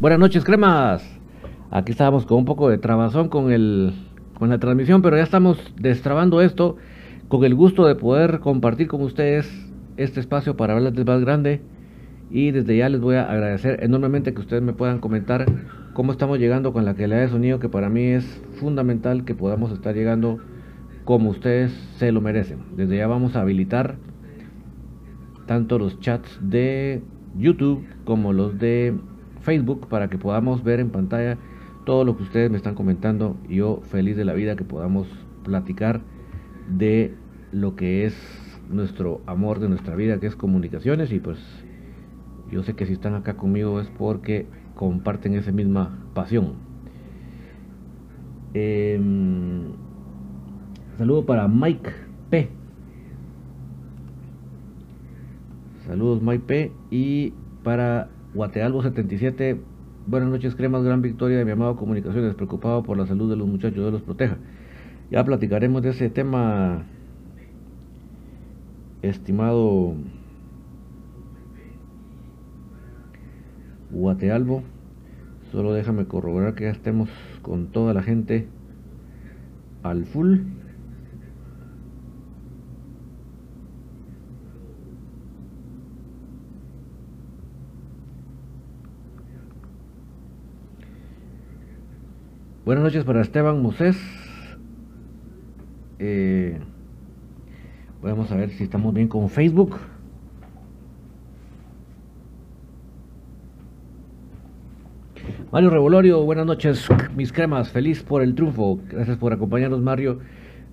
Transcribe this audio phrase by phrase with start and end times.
[0.00, 1.04] Buenas noches, cremas.
[1.70, 3.92] Aquí estábamos con un poco de trabazón con, el,
[4.38, 6.78] con la transmisión, pero ya estamos destrabando esto
[7.28, 9.46] con el gusto de poder compartir con ustedes
[9.98, 11.60] este espacio para hablar del más grande.
[12.30, 15.44] Y desde ya les voy a agradecer enormemente que ustedes me puedan comentar
[15.92, 18.24] cómo estamos llegando con la calidad de sonido, que para mí es
[18.58, 20.38] fundamental que podamos estar llegando
[21.04, 22.60] como ustedes se lo merecen.
[22.74, 23.96] Desde ya vamos a habilitar
[25.44, 27.02] tanto los chats de
[27.36, 28.94] YouTube como los de
[29.42, 31.38] Facebook para que podamos ver en pantalla
[31.84, 33.36] todo lo que ustedes me están comentando.
[33.48, 35.08] Yo feliz de la vida que podamos
[35.44, 36.00] platicar
[36.68, 37.14] de
[37.52, 38.14] lo que es
[38.70, 41.12] nuestro amor de nuestra vida, que es comunicaciones.
[41.12, 41.38] Y pues
[42.50, 46.54] yo sé que si están acá conmigo es porque comparten esa misma pasión.
[48.54, 49.72] Em,
[50.98, 51.90] saludo para Mike
[52.30, 52.50] P.
[55.86, 56.72] Saludos Mike P.
[56.90, 59.60] Y para Guatealbo 77,
[60.06, 63.48] buenas noches, cremas, gran victoria de mi amado Comunicaciones, preocupado por la salud de los
[63.48, 64.36] muchachos, Dios los proteja.
[65.10, 66.84] Ya platicaremos de ese tema,
[69.02, 69.94] estimado
[73.90, 74.62] Guatealbo.
[75.50, 77.08] Solo déjame corroborar que ya estemos
[77.42, 78.46] con toda la gente
[79.82, 80.38] al full.
[92.70, 94.00] Buenas noches para Esteban Moses.
[95.98, 96.56] Eh,
[98.00, 99.76] vamos a ver si estamos bien con Facebook.
[105.50, 106.86] Mario Revolorio, buenas noches,
[107.16, 108.78] mis cremas, feliz por el triunfo.
[108.88, 110.20] Gracias por acompañarnos, Mario,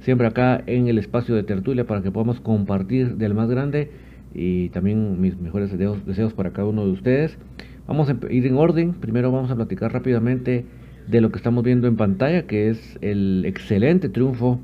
[0.01, 3.89] siempre acá en el espacio de tertulia para que podamos compartir del más grande
[4.35, 7.39] y también mis mejores deseos, deseos para cada uno de ustedes.
[7.87, 8.93] Vamos a ir en orden.
[8.93, 10.63] Primero vamos a platicar rápidamente
[11.07, 14.59] de lo que estamos viendo en pantalla, que es el excelente triunfo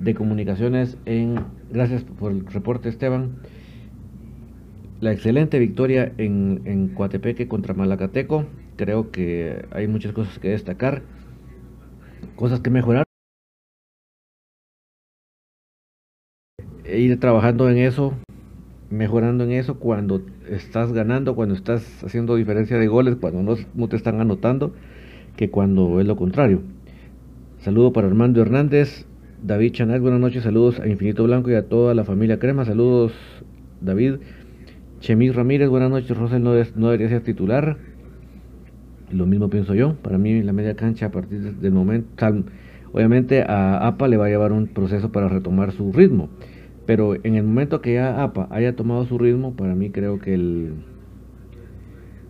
[0.00, 3.36] de comunicaciones en, gracias por el reporte Esteban,
[5.00, 8.46] la excelente victoria en, en Coatepeque contra Malacateco.
[8.76, 11.02] Creo que hay muchas cosas que destacar,
[12.36, 13.04] cosas que mejorar.
[16.84, 18.14] E ir trabajando en eso,
[18.90, 23.88] mejorando en eso cuando estás ganando, cuando estás haciendo diferencia de goles, cuando no, no
[23.88, 24.72] te están anotando
[25.36, 26.60] que cuando es lo contrario.
[27.58, 29.06] Saludo para Armando Hernández,
[29.42, 33.12] David Chanel, buenas noches, saludos a Infinito Blanco y a toda la familia Crema, saludos
[33.80, 34.16] David.
[35.00, 37.76] Chemis Ramírez, buenas noches, Rosel no, no debería ser titular.
[39.10, 42.08] Lo mismo pienso yo, para mí la media cancha a partir del momento,
[42.92, 46.28] obviamente a APA le va a llevar un proceso para retomar su ritmo,
[46.86, 50.34] pero en el momento que ya APA haya tomado su ritmo, para mí creo que
[50.34, 50.74] el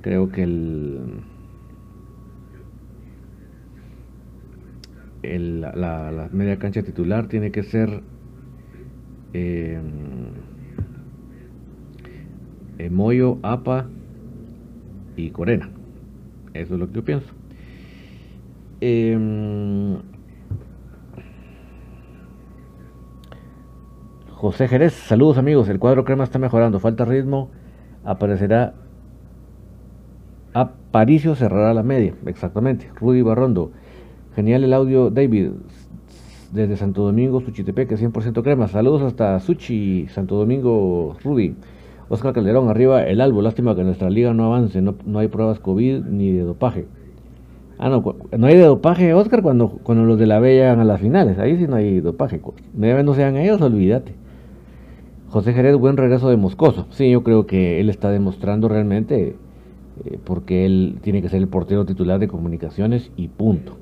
[0.00, 0.98] creo que el
[5.22, 8.02] la, media cancha titular tiene que ser
[9.32, 9.80] eh,
[12.78, 13.88] eh, Moyo, Apa
[15.16, 15.70] y Corena.
[16.54, 17.32] Eso es lo que yo pienso.
[18.80, 19.96] Eh,
[24.30, 25.68] José Jerez, saludos amigos.
[25.68, 26.80] El cuadro crema está mejorando.
[26.80, 27.50] Falta ritmo.
[28.04, 28.74] Aparecerá
[30.54, 32.14] Aparicio cerrará la media.
[32.26, 32.90] Exactamente.
[32.96, 33.72] Rudy Barrondo.
[34.34, 35.50] Genial el audio, David.
[36.52, 38.68] Desde Santo Domingo, Suchitepeque, 100% crema.
[38.68, 41.54] Saludos hasta Suchi, Santo Domingo, Rudy.
[42.08, 43.42] Oscar Calderón, arriba el albo.
[43.42, 44.80] Lástima que nuestra liga no avance.
[44.80, 46.86] No, no hay pruebas COVID ni de dopaje.
[47.78, 50.84] Ah, no, no hay de dopaje, Oscar, cuando, cuando los de la B llegan a
[50.84, 51.38] las finales.
[51.38, 52.40] Ahí sí no hay dopaje.
[52.72, 54.14] Deben no sean ellos, olvídate.
[55.28, 56.86] José Jerez, buen regreso de Moscoso.
[56.90, 59.36] Sí, yo creo que él está demostrando realmente
[60.04, 63.76] eh, porque él tiene que ser el portero titular de comunicaciones y punto.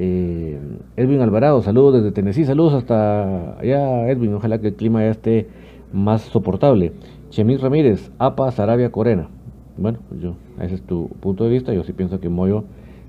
[0.00, 0.60] Eh,
[0.96, 5.48] Edwin Alvarado, saludos desde Tennessee, saludos hasta allá, Edwin, ojalá que el clima ya esté
[5.92, 6.92] más soportable.
[7.30, 9.28] Chemis Ramírez, APA, Sarabia, Corena.
[9.76, 12.62] Bueno, pues yo, ese es tu punto de vista, yo sí pienso que Moyo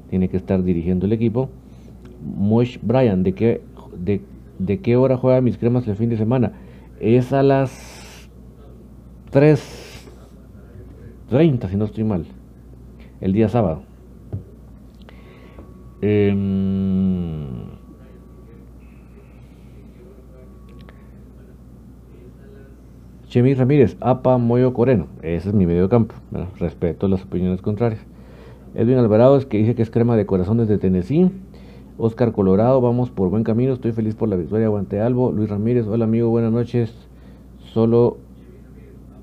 [0.09, 1.49] tiene que estar dirigiendo el equipo.
[2.35, 3.61] Mosh Bryan, ¿de qué,
[3.95, 4.21] de,
[4.57, 6.53] ¿de qué hora juega mis cremas el fin de semana?
[6.99, 8.27] Es a las
[9.31, 12.25] 3.30, si no estoy mal,
[13.21, 13.83] el día sábado.
[16.01, 16.33] Eh,
[23.27, 25.05] Chemi Ramírez, APA Moyo Coreno.
[25.21, 26.15] Ese es mi medio campo.
[26.57, 28.01] respeto las opiniones contrarias.
[28.73, 31.29] Edwin Alvarado es que dice que es crema de corazón desde Tennessee.
[31.99, 33.73] Oscar Colorado, vamos por buen camino.
[33.73, 34.65] Estoy feliz por la victoria.
[34.65, 35.31] Aguante Albo.
[35.31, 36.91] Luis Ramírez, hola amigo, buenas noches.
[37.73, 38.17] Solo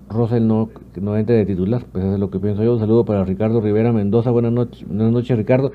[0.08, 0.70] Rosel no,
[1.00, 2.74] no entre de titular, pues eso es lo que pienso yo.
[2.74, 5.72] Un saludo para Ricardo Rivera Mendoza, buenas noches, buenas noches Ricardo.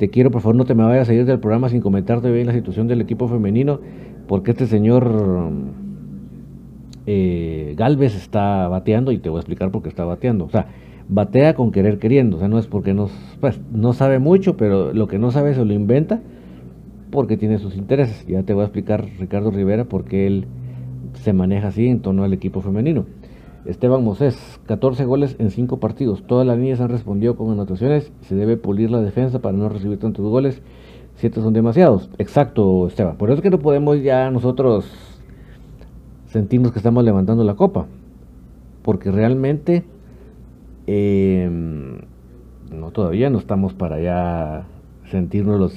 [0.00, 2.46] Te quiero, por favor, no te me vayas a ir del programa sin comentarte bien
[2.46, 3.80] la situación del equipo femenino,
[4.26, 5.52] porque este señor
[7.04, 10.46] eh, Galvez está bateando y te voy a explicar por qué está bateando.
[10.46, 10.68] O sea,
[11.10, 13.10] batea con querer queriendo, o sea, no es porque no,
[13.42, 16.22] pues, no sabe mucho, pero lo que no sabe se lo inventa
[17.10, 18.26] porque tiene sus intereses.
[18.26, 20.46] Ya te voy a explicar, Ricardo Rivera, por qué él
[21.12, 23.04] se maneja así en torno al equipo femenino.
[23.66, 26.22] Esteban Mosés, 14 goles en 5 partidos.
[26.26, 28.12] Todas las líneas han respondido con anotaciones.
[28.22, 30.62] Se debe pulir la defensa para no recibir tantos goles.
[31.16, 32.08] Siete son demasiados.
[32.16, 33.16] Exacto, Esteban.
[33.16, 34.90] Por eso es que no podemos ya nosotros
[36.28, 37.86] sentirnos que estamos levantando la copa.
[38.82, 39.84] Porque realmente
[40.86, 41.98] em,
[42.72, 44.64] no todavía no estamos para ya
[45.10, 45.74] sentirnos los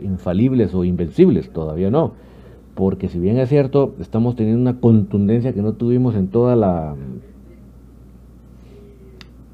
[0.00, 1.50] infalibles o invencibles.
[1.50, 2.12] Todavía no
[2.74, 6.94] porque si bien es cierto, estamos teniendo una contundencia que no tuvimos en toda la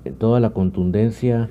[0.05, 1.51] en toda la contundencia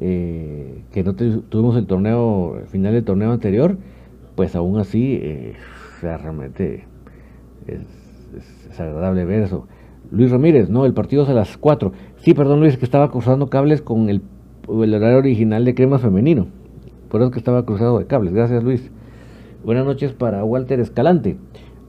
[0.00, 3.78] eh, que no tuvimos el torneo el final del torneo anterior,
[4.34, 5.54] pues aún así eh,
[6.02, 6.84] realmente
[7.66, 9.68] es, agradable ver eso.
[10.10, 11.92] Luis Ramírez, no, el partido es a las 4.
[12.16, 14.22] Sí, perdón Luis, que estaba cruzando cables con el,
[14.68, 16.48] el horario original de crema femenino.
[17.08, 18.34] Por eso que estaba cruzado de cables.
[18.34, 18.90] Gracias Luis.
[19.64, 21.38] Buenas noches para Walter Escalante.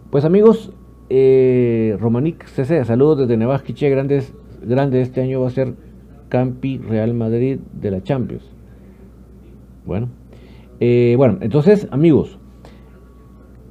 [0.10, 0.72] Pues amigos,
[1.10, 5.74] eh, Romanic CC, saludos desde Nevasquiche, grandes, grande este año va a ser
[6.30, 8.50] Campi Real Madrid de la Champions.
[9.86, 10.08] Bueno,
[10.80, 12.40] eh, bueno, entonces amigos,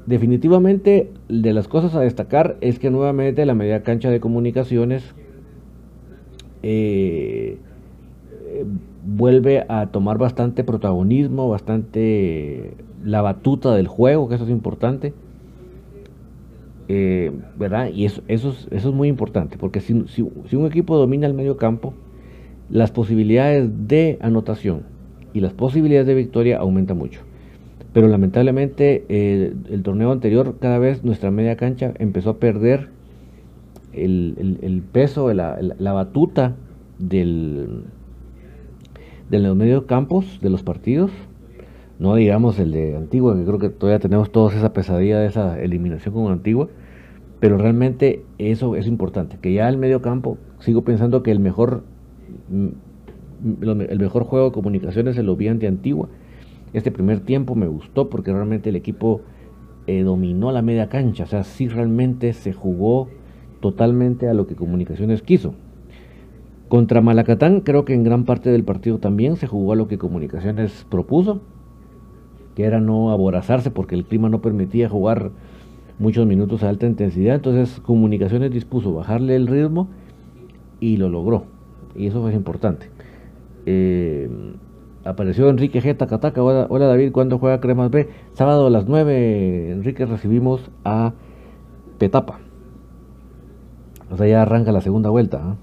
[0.05, 5.15] definitivamente de las cosas a destacar es que nuevamente la media cancha de comunicaciones
[6.63, 7.57] eh,
[9.03, 15.13] vuelve a tomar bastante protagonismo, bastante la batuta del juego, que eso es importante.
[16.89, 17.91] Eh, ¿Verdad?
[17.95, 21.57] Y eso, eso, es, eso es muy importante, porque si, un equipo domina el medio
[21.57, 21.95] campo,
[22.69, 24.83] las posibilidades de anotación
[25.33, 27.21] y las posibilidades de victoria aumentan mucho.
[27.93, 32.89] Pero lamentablemente el torneo anterior, cada vez nuestra media cancha empezó a perder
[33.93, 36.57] el, peso, la, la, batuta
[36.99, 37.85] del,
[39.31, 41.13] de los medios campos de los partidos
[41.99, 45.61] no digamos el de Antigua, que creo que todavía tenemos todos esa pesadilla de esa
[45.61, 46.69] eliminación con Antigua,
[47.41, 51.85] pero realmente eso es importante, que ya el medio campo, sigo pensando que el mejor,
[52.49, 52.69] mm,
[53.89, 56.09] el mejor juego de comunicaciones se lo vi ante Antigua.
[56.73, 59.21] Este primer tiempo me gustó porque realmente el equipo
[59.87, 63.09] eh, dominó la media cancha, o sea, sí realmente se jugó
[63.61, 65.55] totalmente a lo que Comunicaciones quiso.
[66.69, 69.99] Contra Malacatán creo que en gran parte del partido también se jugó a lo que
[69.99, 71.43] Comunicaciones propuso
[72.55, 75.31] que era no aborazarse porque el clima no permitía jugar
[75.99, 77.35] muchos minutos a alta intensidad.
[77.35, 79.89] Entonces Comunicaciones dispuso bajarle el ritmo
[80.81, 81.45] y lo logró.
[81.97, 82.91] Y eso fue importante.
[83.67, 84.29] Eh,
[85.05, 85.97] apareció Enrique G.
[85.97, 86.43] Tacataca.
[86.43, 88.09] Hola, David, ¿cuándo juega Cremas B?
[88.33, 91.13] Sábado a las 9, Enrique, recibimos a
[91.99, 92.41] Petapa.
[94.11, 95.41] O sea, ya arranca la segunda vuelta.
[95.43, 95.57] ¿ah?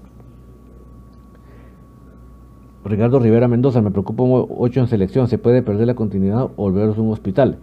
[2.84, 6.72] Ricardo Rivera Mendoza, me preocupa 8 en selección, se puede perder la continuidad o a
[6.72, 7.58] un hospital.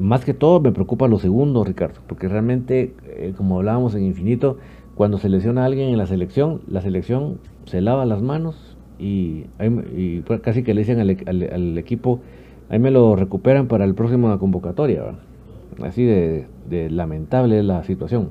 [0.00, 4.58] Más que todo me preocupa lo segundo, Ricardo, porque realmente, eh, como hablábamos en Infinito,
[4.96, 9.44] cuando se lesiona a alguien en la selección, la selección se lava las manos y,
[10.42, 12.20] casi que le dicen al, equipo,
[12.68, 15.04] ahí me lo recuperan para el próximo convocatoria.
[15.82, 18.30] Así de, de lamentable es la situación.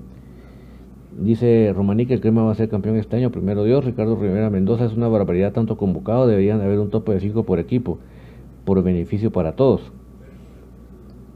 [1.18, 3.84] Dice Romaní que el Crema va a ser campeón este año, primero Dios.
[3.84, 7.58] Ricardo Rivera Mendoza es una barbaridad tanto convocado, deberían haber un tope de 5 por
[7.58, 7.98] equipo,
[8.66, 9.92] por beneficio para todos.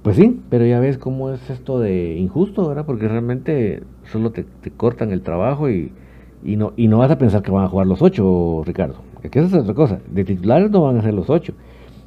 [0.03, 2.85] Pues sí, pero ya ves cómo es esto de injusto, ¿verdad?
[2.85, 4.45] Porque realmente solo te,
[4.77, 5.91] cortan el trabajo y,
[6.43, 8.95] no, y no vas a pensar que van a jugar los 8, Ricardo.
[9.21, 9.99] Que esa es otra cosa.
[10.11, 11.53] De titulares no van a ser los 8.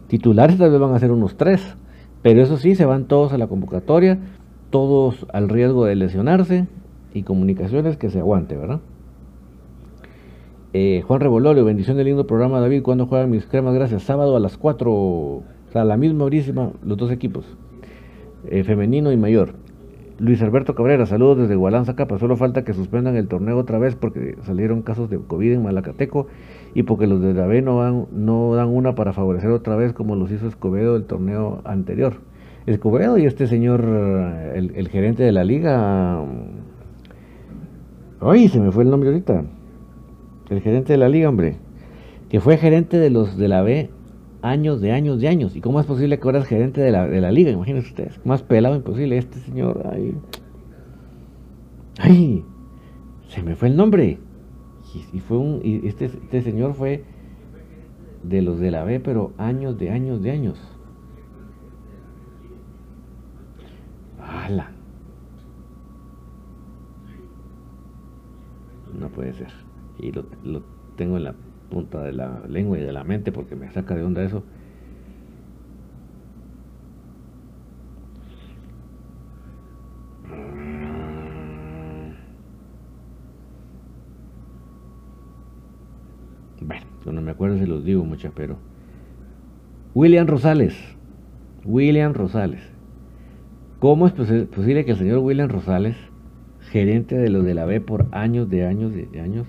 [0.07, 1.77] Titulares tal vez van a ser unos 3.
[2.23, 4.19] Pero eso sí, se van todos a la convocatoria,
[4.71, 6.67] todos al riesgo de lesionarse,
[7.15, 8.81] y comunicaciones que se aguante, ¿verdad?
[10.77, 12.83] Eh, Juan Revolorio, bendición del lindo programa, David.
[12.83, 13.75] ¿Cuándo juegan mis cremas?
[13.75, 14.03] Gracias.
[14.03, 17.47] Sábado a las 4, o sea, la misma horísima, los dos equipos,
[18.51, 19.55] eh, femenino y mayor.
[20.19, 22.19] Luis Alberto Cabrera, saludos desde Gualanza Capa.
[22.19, 26.27] Solo falta que suspendan el torneo otra vez porque salieron casos de COVID en Malacateco
[26.75, 30.17] y porque los de la no, van, no dan una para favorecer otra vez como
[30.17, 32.15] los hizo Escobedo el torneo anterior.
[32.67, 36.25] Escobedo y este señor, el gerente de la liga,
[38.25, 39.45] Ay, se me fue el nombre ahorita.
[40.49, 41.59] El gerente de la liga, hombre.
[42.29, 43.91] Que fue gerente de los de la B
[44.41, 45.57] años, de años, de años.
[45.57, 47.51] ¿Y cómo es posible que ahora es gerente de la, de la liga?
[47.51, 48.21] Imagínense ustedes.
[48.25, 49.87] Más pelado imposible este señor.
[49.93, 50.15] Ay.
[51.99, 52.45] Ay,
[53.29, 54.19] se me fue el nombre.
[55.13, 57.05] Y, fue un, y este, este señor fue
[58.23, 60.59] de los de la B, pero años de años de años.
[64.21, 64.71] ¡Hala!
[68.99, 69.49] No puede ser.
[69.99, 70.25] Y lo,
[70.97, 71.35] tengo en la
[71.71, 74.43] punta de la lengua y de la mente porque me saca de onda eso.
[86.61, 88.57] Bueno, cuando me acuerdo se los digo muchas, pero...
[89.95, 90.75] William Rosales.
[91.65, 92.61] William Rosales.
[93.79, 95.97] ¿Cómo es posible que el señor William Rosales,
[96.71, 99.47] gerente de los de la B por años de años de años,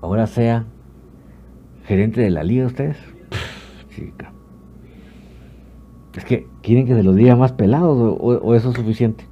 [0.00, 0.66] ahora sea
[1.84, 2.96] gerente de la liga ustedes?
[3.94, 4.32] chica.
[6.16, 9.24] Es que quieren que se los diga más pelados o, eso es suficiente.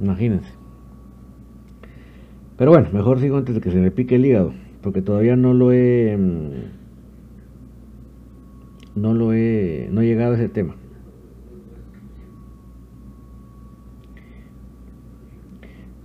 [0.00, 0.52] Imagínense.
[2.56, 4.52] Pero bueno, mejor sigo antes de que se me pique el hígado,
[4.82, 6.50] porque todavía no lo he mm,
[9.00, 10.74] no lo he no he llegado a ese tema.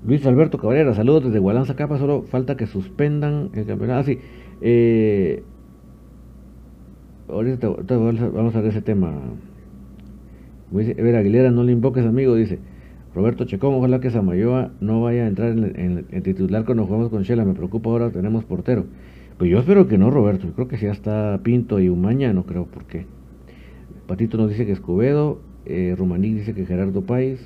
[0.03, 3.99] Luis Alberto Cabrera, saludos desde Gualanza Capa, solo falta que suspendan el campeonato.
[3.99, 4.17] Ah, sí.
[4.61, 5.43] Eh,
[7.29, 9.13] ahorita vamos a ver ese tema.
[10.73, 12.57] Ever Aguilera, no le invoques amigo, dice.
[13.13, 17.45] Roberto Checón, ojalá que Samayoa no vaya a entrar en, titular cuando jugamos con Shela,
[17.45, 18.85] me preocupa ahora, tenemos portero.
[19.37, 22.33] Pues yo espero que no, Roberto, yo creo que si ya está Pinto y Umaña,
[22.33, 23.05] no creo por qué.
[24.07, 27.39] Patito nos dice que Escobedo, eh, Romaní dice que Gerardo País,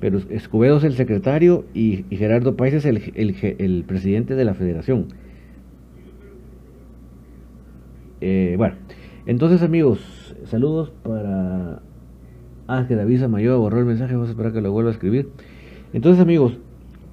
[0.00, 5.06] pero Escobedo es el secretario y, Gerardo País es el, presidente de la federación.
[8.20, 8.76] Eh, bueno,
[9.26, 11.82] entonces amigos, saludos para
[12.66, 15.28] Ángel David Mayor, borró el mensaje, vamos a esperar que lo vuelva a escribir.
[15.92, 16.58] Entonces amigos,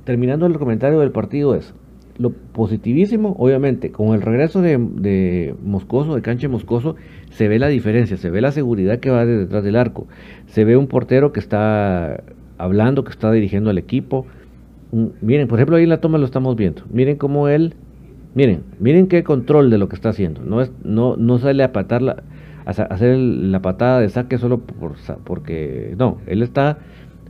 [0.03, 1.73] terminando el comentario del partido es,
[2.17, 6.95] lo positivísimo, obviamente, con el regreso de, de, Moscoso, de Canche Moscoso,
[7.31, 10.07] se ve la diferencia, se ve la seguridad que va detrás del arco,
[10.45, 12.23] se ve un portero que está
[12.57, 14.25] hablando, que está dirigiendo al equipo.
[15.21, 16.83] Miren, por ejemplo, ahí en la toma lo estamos viendo.
[16.91, 17.73] Miren cómo él,
[18.35, 20.41] miren, miren qué control de lo que está haciendo.
[20.41, 22.23] No es, no, no sale a patar la,
[22.65, 26.77] hacer la patada de saque solo por, porque no, él está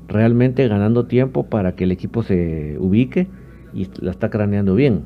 [0.08, 3.28] realmente ganando tiempo para que el equipo se ubique
[3.74, 5.04] y la está craneando bien.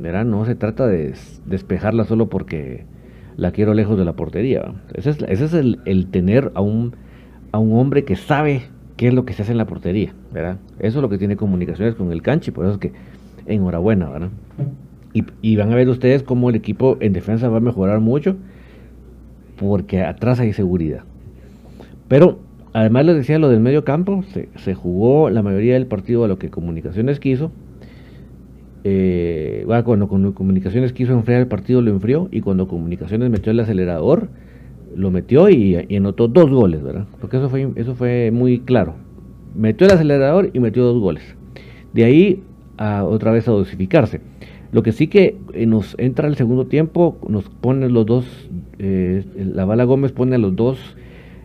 [0.00, 1.14] Verán, no se trata de
[1.46, 2.84] despejarla solo porque
[3.36, 4.72] la quiero lejos de la portería.
[4.94, 6.96] Ese es, ese es el, el, tener a un,
[7.52, 8.62] a un hombre que sabe
[8.96, 10.58] qué es lo que se hace en la portería, ¿verdad?
[10.78, 12.92] Eso es lo que tiene comunicaciones con el canchi, por eso es que
[13.46, 14.30] enhorabuena, ¿verdad?
[15.42, 18.36] Y, van a ver ustedes cómo el equipo en defensa va a mejorar mucho,
[19.56, 21.04] porque atrás hay seguridad.
[22.08, 22.40] Pero
[22.72, 24.24] además les decía lo del medio campo,
[24.56, 27.52] se, jugó la mayoría del partido a lo que comunicaciones quiso.
[28.82, 34.28] Eh, cuando comunicaciones quiso enfriar el partido lo enfrió y cuando comunicaciones metió el acelerador,
[34.96, 37.06] lo metió y, anotó dos goles, ¿verdad?
[37.20, 38.94] Porque eso fue, eso fue muy claro.
[39.54, 41.36] Metió el acelerador y metió dos goles.
[41.92, 42.42] De ahí
[42.76, 44.20] a otra vez a dosificarse.
[44.72, 49.24] Lo que sí que eh, nos entra el segundo tiempo, nos pone los dos, eh,
[49.36, 50.96] la bala Gómez pone a los dos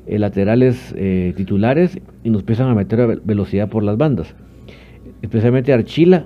[0.08, 0.96] eh, laterales
[1.36, 4.34] titulares y nos empiezan a meter velocidad por las bandas.
[5.22, 6.26] Especialmente Archila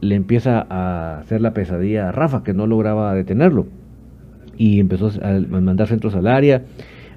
[0.00, 3.66] le empieza a hacer la pesadilla a Rafa, que no lograba detenerlo
[4.56, 6.62] y empezó a mandar centros al área.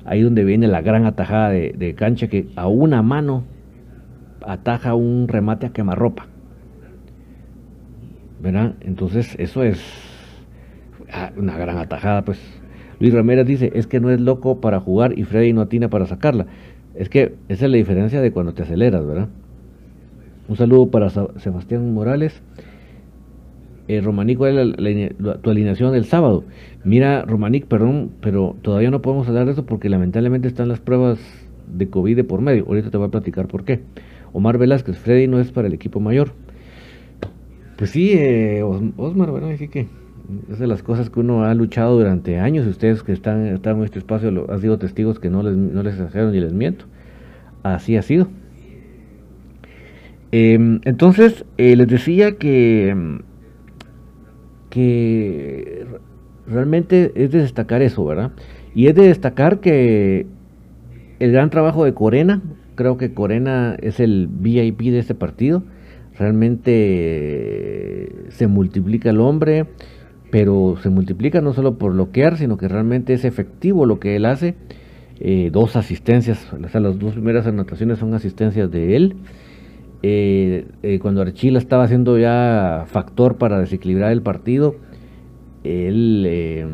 [0.06, 3.44] Ahí donde viene la gran atajada de, cancha que a una mano
[4.46, 6.28] ataja un remate a quemarropa.
[8.42, 8.76] ¿Verdad?
[8.82, 9.84] Entonces eso es
[11.12, 12.40] ah, una gran atajada, pues.
[13.00, 16.08] Luis Ramírez dice, es que no es loco para jugar y Freddy no atina para
[16.08, 16.48] sacarla.
[16.96, 19.28] Es que esa es la diferencia de cuando te aceleras, ¿verdad?
[20.48, 22.42] Un saludo para Sebastián Morales
[23.88, 26.44] eh, Romanic, ¿cuál es tu alineación del sábado?
[26.84, 31.20] Mira, Romanic, perdón, pero todavía no podemos hablar de eso porque lamentablemente están las pruebas
[31.74, 32.66] de COVID de por medio.
[32.68, 33.82] Ahorita te voy a platicar por qué.
[34.34, 36.32] Omar Velázquez, Freddy no es para el equipo mayor.
[37.78, 39.88] Pues sí, eh, Osmar, bueno, así que
[40.52, 42.68] es de las cosas que uno ha luchado durante años.
[42.68, 45.84] Ustedes que están, están en este espacio lo, han sido testigos que no les, no
[45.84, 46.86] les exagero ni les miento.
[47.64, 48.28] Así ha sido.
[50.32, 53.20] Em, entonces, eh, les decía que em,
[54.70, 55.86] que
[56.48, 58.32] realmente es de destacar eso, ¿verdad?
[58.74, 60.26] Y es de destacar que
[61.20, 62.42] el gran trabajo de Corena,
[62.76, 65.64] creo que Corena es el VIP de este partido,
[66.18, 69.66] realmente se multiplica el hombre,
[70.32, 74.26] pero se multiplica no solo por bloquear, sino que realmente es efectivo lo que él
[74.26, 74.56] hace
[75.20, 79.16] eh, dos asistencias, o sea, las dos primeras anotaciones son asistencias de él.
[80.04, 84.76] Eh, eh, cuando Archila estaba haciendo ya factor para desequilibrar el partido,
[85.64, 86.70] él em,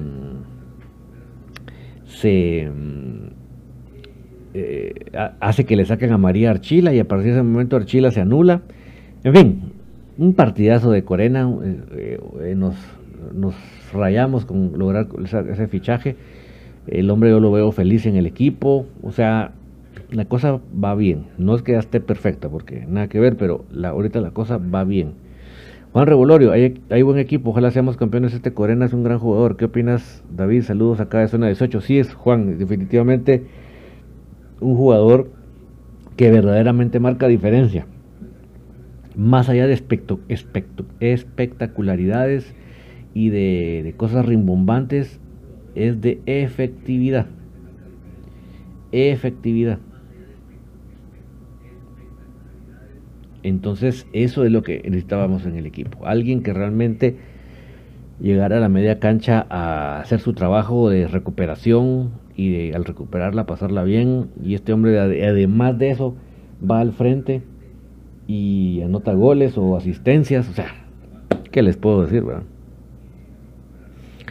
[2.05, 3.29] se em,
[5.39, 8.21] hace que le saquen a María Archila y a partir de ese momento Archila se
[8.21, 8.61] anula.
[9.23, 9.61] En fin,
[10.17, 11.49] un partidazo de Corena,
[12.55, 12.75] nos,
[13.33, 13.55] nos
[13.93, 16.15] rayamos con lograr ese fichaje.
[16.87, 18.85] El hombre yo lo veo feliz en el equipo.
[19.01, 19.53] O sea,
[20.11, 21.27] la cosa va bien.
[21.37, 24.57] No es que ya esté perfecta, porque nada que ver, pero la, ahorita la cosa
[24.57, 25.13] va bien.
[25.91, 28.33] Juan Revolorio, hay, buen equipo, ojalá seamos campeones.
[28.33, 29.57] Este Corena es un gran jugador.
[29.57, 30.63] ¿Qué opinas, David?
[30.63, 31.81] Saludos acá de zona 18.
[31.81, 33.43] Sí, es Juan, definitivamente
[34.59, 35.29] un jugador
[36.15, 37.85] que verdaderamente marca diferencia.
[39.15, 39.73] Más allá de
[40.99, 42.55] espectacularidades
[43.13, 45.19] y de cosas rimbombantes,
[45.75, 47.27] es de efectividad.
[48.93, 49.79] Efectividad.
[53.41, 56.05] Entonces, eso es lo que necesitábamos en el equipo.
[56.05, 57.17] Alguien que realmente
[58.21, 63.45] llegara a la media cancha a hacer su trabajo de recuperación y de, al recuperarla
[63.45, 64.29] pasarla bien.
[64.41, 66.15] Y este hombre, además de eso,
[66.69, 67.41] va al frente
[68.27, 70.47] y anota goles o asistencias.
[70.49, 70.67] O sea,
[71.51, 72.43] ¿qué les puedo decir, verdad?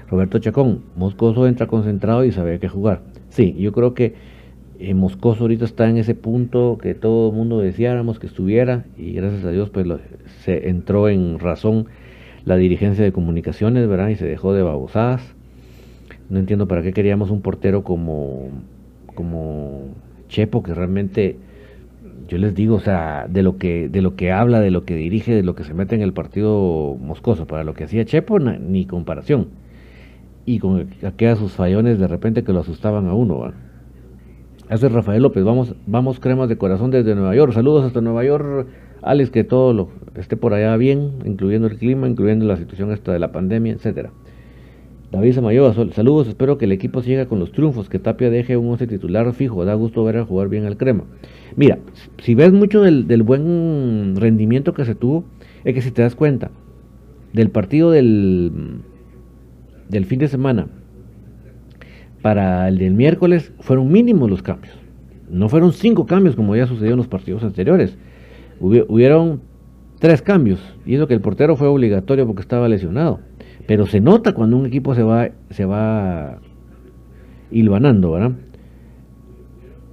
[0.08, 3.00] Roberto Chacón, Moscoso entra concentrado y sabe qué jugar.
[3.28, 4.14] Sí, yo creo que
[4.82, 9.12] eh, Moscoso ahorita está en ese punto que todo el mundo deseáramos que estuviera y
[9.12, 9.86] gracias a Dios pues
[10.44, 11.86] se entró en razón
[12.44, 14.08] la dirigencia de comunicaciones, ¿verdad?
[14.08, 15.34] Y se dejó de babosadas.
[16.28, 18.48] No entiendo para qué queríamos un portero como,
[19.14, 19.82] como
[20.28, 21.36] Chepo, que realmente,
[22.26, 24.96] yo les digo, o sea, de lo que, de lo que habla, de lo que
[24.96, 28.38] dirige, de lo que se mete en el partido moscoso, para lo que hacía Chepo,
[28.40, 29.48] ni comparación
[30.44, 33.52] y con aquellos sus fallones de repente que lo asustaban a uno.
[34.72, 37.52] Hace Rafael López, vamos, vamos cremas de corazón desde Nueva York.
[37.52, 38.68] Saludos hasta Nueva York,
[39.02, 43.12] Alex, que todo lo esté por allá bien, incluyendo el clima, incluyendo la situación esta
[43.12, 44.12] de la pandemia, etcétera.
[45.10, 48.70] David Samayoa, saludos, espero que el equipo siga con los triunfos, que Tapia deje un
[48.70, 51.04] 11 titular fijo, da gusto ver a jugar bien al crema.
[51.54, 51.78] Mira,
[52.22, 55.24] si ves mucho del, buen rendimiento que se tuvo,
[55.64, 56.50] es que si te das cuenta,
[57.34, 58.80] del partido del
[59.90, 60.68] fin de semana
[62.22, 64.74] para el del miércoles fueron mínimos los cambios.
[65.28, 67.96] No fueron cinco cambios como ya sucedió en los partidos anteriores.
[68.60, 69.40] hubieron
[69.98, 70.60] tres cambios.
[70.86, 73.20] Y eso que el portero fue obligatorio porque estaba lesionado.
[73.66, 76.38] Pero se nota cuando un equipo se va, se va
[77.50, 78.32] hilvanando, ¿verdad?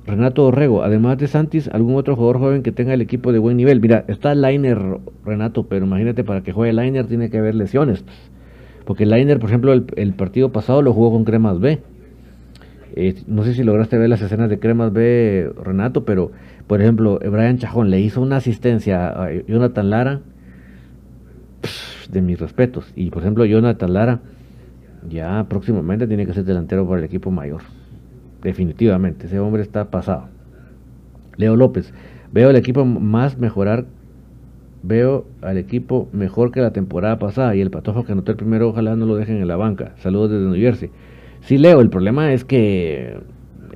[0.05, 3.57] Renato Orrego, además de Santis, algún otro jugador joven que tenga el equipo de buen
[3.57, 3.79] nivel.
[3.79, 4.79] Mira, está Liner,
[5.23, 8.01] Renato, pero imagínate, para que juegue Liner tiene que haber lesiones.
[8.01, 8.17] Pues.
[8.85, 11.79] Porque Liner, por ejemplo, el, partido pasado lo jugó con Cremas B.
[12.95, 16.31] Eh, no sé si lograste ver las escenas de Cremas B, Renato, pero
[16.67, 20.21] por ejemplo, Brian Chajón le hizo una asistencia a Jonathan Lara,
[22.09, 22.91] de mis respetos.
[22.95, 24.19] Y por ejemplo, Jonathan Lara
[25.09, 27.61] ya próximamente tiene que ser delantero para el equipo mayor.
[28.41, 30.29] Definitivamente, ese hombre está pasado.
[31.37, 31.93] Leo López,
[32.31, 33.85] veo el equipo más mejorar
[34.81, 38.69] Veo al equipo mejor que la temporada pasada y el patojo que anotó el primero
[38.69, 39.93] ojalá no lo dejen en la banca.
[39.97, 40.89] Saludos desde New Jersey.
[41.41, 43.17] Sí, Leo, el problema es que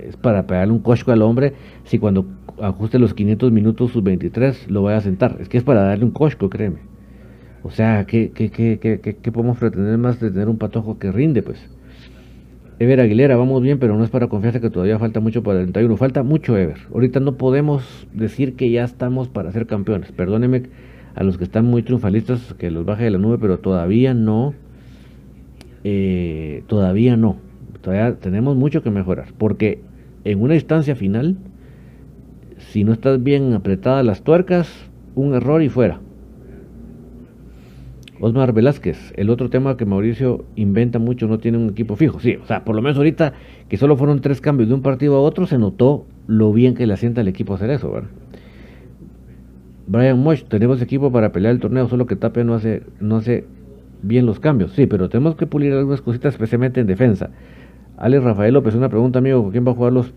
[0.01, 1.53] es para pegarle un cosco al hombre
[1.85, 2.25] si cuando
[2.61, 5.37] ajuste los 500 minutos sus 23 lo vaya a sentar.
[5.39, 6.79] Es que es para darle un cosco, créeme.
[7.63, 11.41] O sea, ¿qué, qué, qué, qué, podemos pretender más de tener un patojo que rinde?
[11.41, 11.69] Pues.
[12.79, 15.65] Ever Aguilera, vamos bien, pero no es para confiarse que todavía falta mucho para el
[15.65, 15.95] 31.
[15.95, 16.77] Falta mucho, Ever.
[16.93, 20.11] Ahorita no podemos decir que ya estamos para ser campeones.
[20.11, 20.63] Perdóneme
[21.15, 24.53] a los que están muy triunfalistas que los baje de la nube, pero todavía no,
[25.85, 27.37] eh, todavía no,
[27.83, 29.81] todavía tenemos mucho que mejorar, porque
[30.23, 31.37] en una instancia final,
[32.57, 35.99] si no estás bien apretadas las tuercas, un error y fuera.
[38.21, 42.21] Osmar Velázquez, el otro tema que Mauricio inventa mucho, no tiene un equipo fijo.
[42.21, 43.33] Sí, o sea, por lo menos ahorita
[43.67, 46.87] que solo fueron tres cambios de un partido a otro, se notó lo bien que
[46.87, 48.09] le asienta al equipo hacer eso, ¿verdad?
[49.87, 53.43] Brian Mosh, tenemos equipo para pelear el torneo, solo que Tapia no hace, no hace
[54.03, 54.71] bien los cambios.
[54.71, 57.31] Sí, pero tenemos que pulir algunas cositas, especialmente en defensa.
[57.97, 60.13] Alex Rafael López, una pregunta, amigo, ¿quién va a jugar los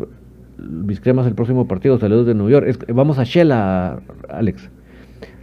[0.59, 1.99] Biscremas el próximo partido?
[1.99, 2.87] Saludos de New York.
[2.93, 4.71] vamos a Shela, Alex.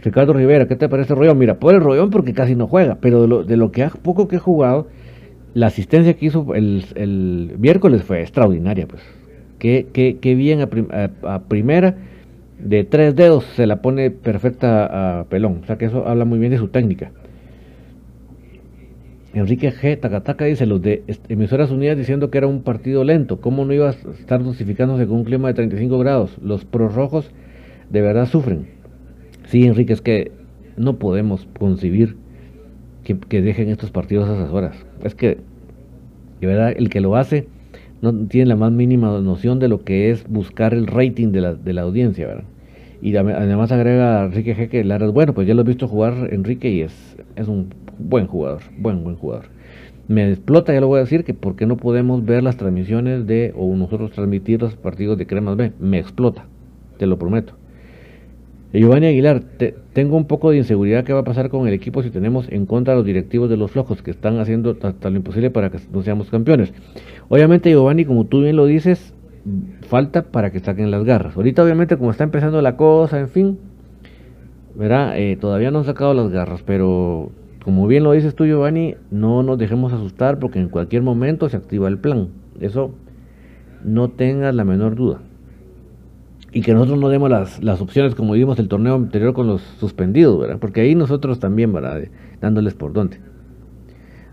[0.02, 1.38] Ricardo Rivera, ¿qué te parece Rollón?
[1.38, 3.90] Mira, por el Rollón porque casi no juega, pero de lo, de lo que ha,
[3.90, 4.88] poco que ha jugado,
[5.54, 9.02] la asistencia que hizo el, el miércoles fue extraordinaria, pues.
[9.58, 11.96] Qué, qué, qué bien a primera
[12.58, 15.60] de tres dedos se la pone perfecta a Pelón.
[15.62, 17.12] O sea que eso habla muy bien de su técnica.
[19.34, 19.98] Enrique G.
[19.98, 23.88] Takataka dice, los de emisoras unidas diciendo que era un partido lento, ¿cómo no iba
[23.88, 26.38] a estar dosificándose con un clima de 35 grados?
[26.40, 27.30] Los prorrojos
[27.90, 28.66] de verdad sufren.
[29.46, 30.32] Sí, Enrique, es que
[30.76, 32.16] no podemos concebir
[33.02, 34.76] que, dejen estos partidos a esas horas.
[35.02, 35.38] Es que,
[36.40, 37.48] de verdad, el que lo hace
[38.02, 41.54] no tiene la más mínima noción de lo que es buscar el rating de la,
[41.54, 42.44] de la audiencia, ¿verdad?
[43.04, 44.70] Y además agrega Enrique G.
[44.70, 48.26] que Lara bueno, pues ya lo he visto jugar Enrique y es, es un buen
[48.26, 49.44] jugador, buen, buen jugador.
[50.08, 53.26] Me explota, ya lo voy a decir, que por qué no podemos ver las transmisiones
[53.26, 55.72] de, o nosotros transmitir los partidos de Cremas B.
[55.78, 56.46] Me explota,
[56.96, 57.52] te lo prometo.
[58.72, 59.42] Giovanni Aguilar,
[59.92, 62.64] tengo un poco de inseguridad qué va a pasar con el equipo si tenemos en
[62.64, 65.78] contra a los directivos de los flojos que están haciendo hasta lo imposible para que
[65.92, 66.72] no seamos campeones.
[67.28, 69.13] Obviamente, Giovanni, como tú bien lo dices,
[69.82, 71.36] falta para que saquen las garras.
[71.36, 73.58] Ahorita, obviamente, como está empezando la cosa, en fin,
[74.74, 77.30] verá, eh, todavía no han sacado las garras, pero
[77.64, 81.56] como bien lo dices tú, Giovanni, no nos dejemos asustar porque en cualquier momento se
[81.56, 82.28] activa el plan.
[82.60, 82.92] Eso
[83.84, 85.20] no tengas la menor duda.
[86.52, 89.60] Y que nosotros no demos las, las opciones como dimos el torneo anterior con los
[89.80, 90.58] suspendidos, ¿verdad?
[90.60, 92.02] Porque ahí nosotros también, ¿verdad?
[92.40, 93.18] Dándoles por dónde.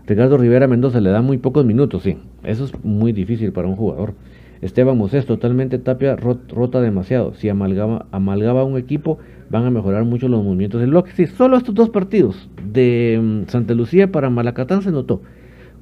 [0.06, 2.18] Ricardo Rivera Mendoza le da muy pocos minutos, sí.
[2.44, 4.14] Eso es muy difícil para un jugador.
[4.62, 7.34] Esteban Mosés, totalmente Tapia rota demasiado.
[7.34, 9.18] Si amalgaba, amalgaba un equipo,
[9.50, 11.10] van a mejorar mucho los movimientos del bloque.
[11.12, 15.20] Sí, solo estos dos partidos de mm, Santa Lucía para Malacatán se notó.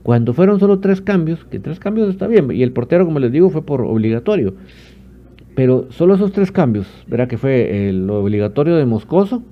[0.03, 3.31] Cuando fueron solo tres cambios, que tres cambios está bien, y el portero, como les
[3.31, 4.55] digo, fue por obligatorio.
[5.55, 9.43] Pero solo esos tres cambios, verá que fue el obligatorio de Moscoso,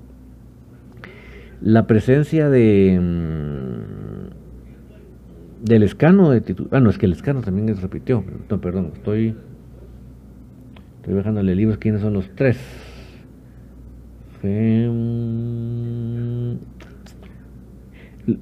[1.61, 4.18] la presencia de mm,
[5.61, 6.75] del escano de titular.
[6.75, 8.23] Ah, no, es que el escano también se repitió.
[8.49, 9.35] No, perdón, estoy.
[10.97, 12.57] Estoy dejándole libros quiénes son los tres.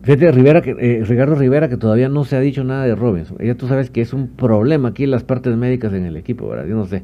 [0.03, 3.38] Fíjate, Rivera, que, eh, Ricardo Rivera, que todavía no se ha dicho nada de Robinson.
[3.39, 6.47] Ella tú sabes que es un problema aquí en las partes médicas en el equipo,
[6.49, 6.65] ¿verdad?
[6.67, 7.03] Yo no sé,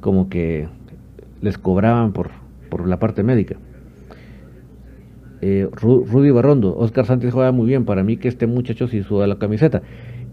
[0.00, 0.68] como que
[1.40, 2.30] les cobraban por,
[2.68, 3.56] por la parte médica.
[5.40, 7.84] Eh, Rudy Barrondo, Oscar Sánchez juega muy bien.
[7.84, 9.82] Para mí que este muchacho sí suda la camiseta.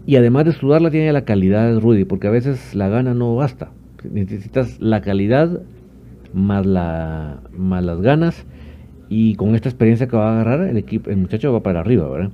[0.06, 3.34] Y además de sudarla tiene la calidad de Rudy, porque a veces la gana no
[3.34, 3.70] basta.
[4.10, 5.62] Necesitas la calidad
[6.32, 8.46] más, la, más las ganas.
[9.08, 12.08] Y con esta experiencia que va a agarrar, el equipo, el muchacho va para arriba,
[12.08, 12.30] ¿verdad?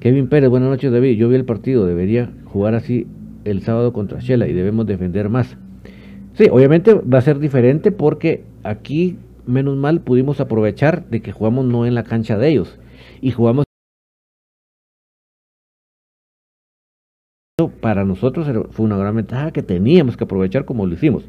[0.00, 1.16] Kevin Pérez, buenas noches David.
[1.16, 3.06] Yo vi el partido, debería jugar así
[3.44, 5.56] el sábado contra Shela y debemos defender más.
[6.34, 11.64] Sí, obviamente va a ser diferente porque aquí menos mal pudimos aprovechar de que jugamos
[11.64, 12.78] no en la cancha de ellos
[13.20, 13.64] y jugamos
[17.80, 21.28] para nosotros fue una gran ventaja que teníamos que aprovechar como lo hicimos.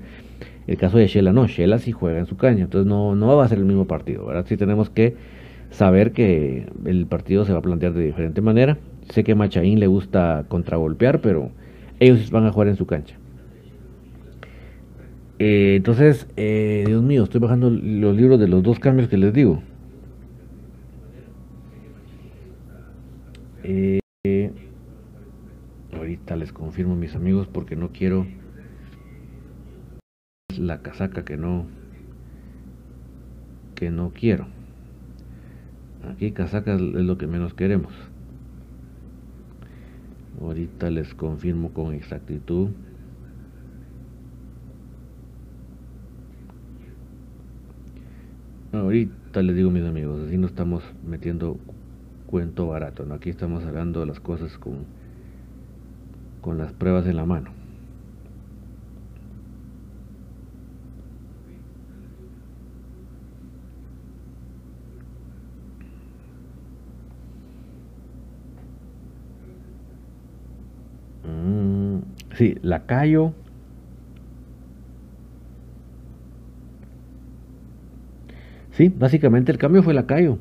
[0.67, 3.45] El caso de Shela no, Shela sí juega en su cancha, entonces no, no va
[3.45, 4.45] a ser el mismo partido, ¿verdad?
[4.47, 5.15] Sí tenemos que
[5.69, 8.77] saber que el partido se va a plantear de diferente manera.
[9.09, 11.51] Sé que Machaín le gusta contragolpear, pero
[11.99, 13.17] ellos van a jugar en su cancha.
[15.45, 19.33] Eh, entonces, eh, Dios mío, estoy bajando los libros de los dos cambios que les
[19.33, 19.61] digo.
[23.65, 23.99] Eh,
[25.93, 28.25] ahorita les confirmo mis amigos porque no quiero
[30.57, 31.65] la casaca que no
[33.75, 34.47] que no quiero.
[36.09, 37.91] Aquí casacas es lo que menos queremos.
[40.39, 42.69] Ahorita les confirmo con exactitud.
[48.73, 51.61] Ahorita les digo mis amigos, así no estamos metiendo
[52.25, 53.13] cuento barato, ¿no?
[53.15, 54.87] Aquí estamos hablando las cosas con,
[56.41, 57.51] con las pruebas en la mano.
[71.23, 71.99] Mm,
[72.37, 73.33] sí, Lacayo
[78.73, 80.37] Sí, básicamente el cambio fue Lacayo.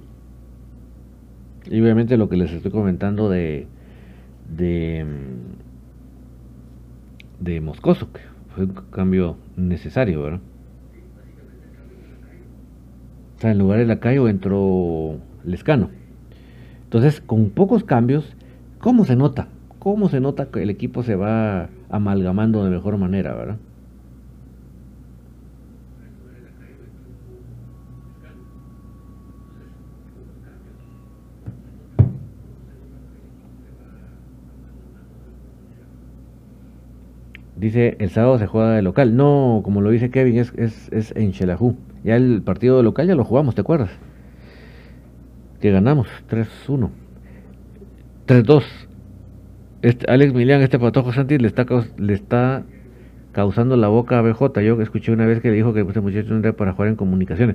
[1.66, 3.66] Y obviamente lo que les estoy comentando de
[4.56, 5.06] de,
[7.40, 8.20] de Moscoso, que
[8.54, 10.40] fue un cambio necesario, ¿verdad?
[13.36, 15.90] O sea, en lugar de Lacayo entró Lescano.
[16.84, 18.36] Entonces, con pocos cambios,
[18.78, 19.48] ¿cómo se nota?
[19.78, 23.56] ¿Cómo se nota que el equipo se va amalgamando de mejor manera, verdad?
[37.62, 39.14] Dice, el sábado se juega de local.
[39.14, 41.76] No, como lo dice Kevin, es, es, en Xelajú.
[42.02, 43.90] Ya el partido de local ya lo jugamos, ¿te acuerdas?
[45.60, 46.90] Que ganamos 3-1.
[48.26, 48.64] 3-2.
[49.82, 51.64] Este, Alex Milian, este patojo Santi le está,
[51.98, 52.64] le está
[53.30, 54.60] causando la boca a BJ.
[54.62, 57.54] Yo escuché una vez que dijo que este muchacho no era para jugar en comunicaciones.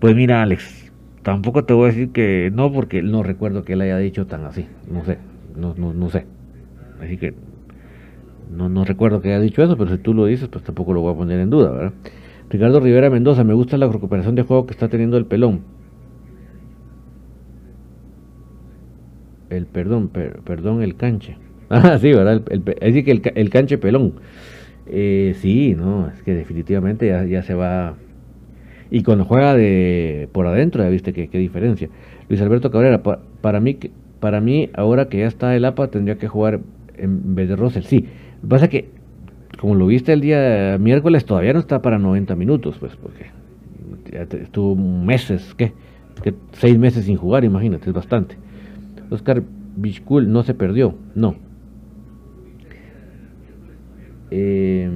[0.00, 0.90] Pues mira, Alex,
[1.22, 4.46] tampoco te voy a decir que no, porque no recuerdo que él haya dicho tan
[4.46, 4.66] así.
[4.90, 5.18] No sé,
[5.54, 6.24] no, no, no sé.
[7.02, 7.34] Así que
[8.52, 11.00] no, no recuerdo que haya dicho eso, pero si tú lo dices, pues tampoco lo
[11.00, 11.92] voy a poner en duda, ¿verdad?
[12.50, 15.62] Ricardo Rivera Mendoza, me gusta la recuperación de juego que está teniendo el pelón.
[19.48, 21.36] El perdón, perdón, el canche.
[21.74, 22.42] Ah, sí, ¿verdad?
[22.50, 24.12] El, decir, que el, el canche pelón.
[24.86, 27.94] Eh, sí, no, es que definitivamente ya, se va.
[28.90, 31.88] Y cuando juega de por adentro, ya viste qué diferencia.
[32.28, 33.78] Luis Alberto Cabrera, para, mí,
[34.20, 36.60] para mí, ahora que ya está el APA, tendría que jugar
[36.96, 37.84] en vez de Russell.
[37.84, 38.06] Sí,
[38.42, 38.90] lo que pasa es que,
[39.58, 43.30] como lo viste el día miércoles, todavía no está para 90 minutos, pues, porque
[44.36, 45.72] estuvo meses, ¿qué?
[46.52, 48.36] Seis meses sin jugar, imagínate, es bastante.
[49.10, 49.42] Oscar
[49.76, 51.36] Bichkul no se perdió, no,
[54.34, 54.88] eh,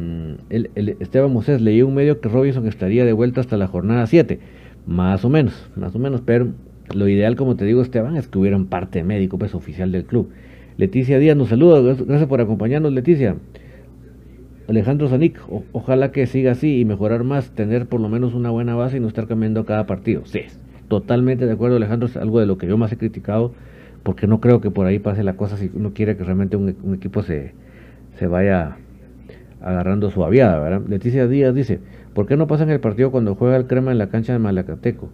[0.49, 4.41] el, Esteban Moses leí un medio que Robinson estaría de vuelta hasta la jornada 7,
[4.87, 6.49] más o menos, más o menos, pero
[6.95, 10.05] lo ideal, como te digo, Esteban, es que hubiera un parte médico pues, oficial del
[10.05, 10.31] club.
[10.79, 13.37] Leticia Díaz nos saluda, gracias por acompañarnos, Leticia.
[14.69, 15.41] Alejandro Zanik,
[15.73, 19.01] ojalá que siga así y mejorar más, tener por lo menos una buena base y
[19.01, 20.23] no estar cambiando cada partido.
[20.27, 20.41] Sí,
[20.89, 23.53] totalmente de acuerdo, Alejandro, es algo de lo que yo más he criticado,
[24.03, 26.77] porque no creo que por ahí pase la cosa si uno quiere que realmente un,
[26.83, 27.53] un equipo se,
[28.19, 28.77] se vaya
[29.63, 30.83] agarrando su aviada, ¿verdad?
[30.89, 31.81] Leticia Díaz dice,
[32.13, 34.41] ¿por qué no pasa en el partido cuando juega el crema en la cancha de
[34.41, 35.09] Malacateco?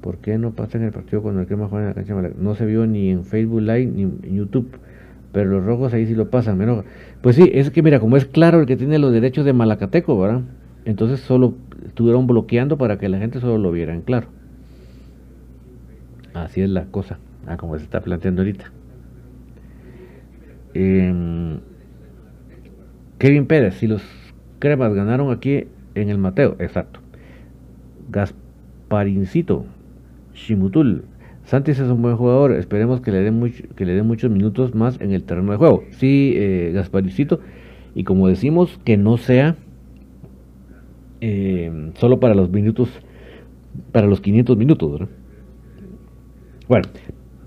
[0.00, 2.34] ¿Por qué no pasa en el partido cuando el crema juega en la cancha de?
[2.38, 4.78] No se vio ni en Facebook Live ni en YouTube,
[5.32, 6.84] pero los rojos ahí sí lo pasan, menos.
[7.22, 10.18] Pues sí, es que mira, como es claro el que tiene los derechos de Malacateco,
[10.18, 10.42] ¿verdad?
[10.84, 14.28] Entonces solo estuvieron bloqueando para que la gente solo lo viera claro.
[16.34, 18.72] Así es la cosa, ah, como se está planteando ahorita.
[20.74, 21.58] Eh,
[23.18, 24.02] Kevin Pérez, si los
[24.60, 27.00] cremas ganaron aquí en el Mateo, exacto.
[28.10, 29.66] Gasparincito,
[30.38, 31.04] Shimutul.
[31.44, 35.00] Santis es un buen jugador, esperemos que le den que le den muchos minutos más
[35.00, 35.84] en el terreno de juego.
[35.92, 37.40] Sí, eh, Gasparincito,
[37.94, 39.56] y como decimos, que no sea
[41.20, 42.90] eh, solo para los minutos,
[43.92, 45.08] para los 500 minutos.
[46.68, 46.86] Bueno,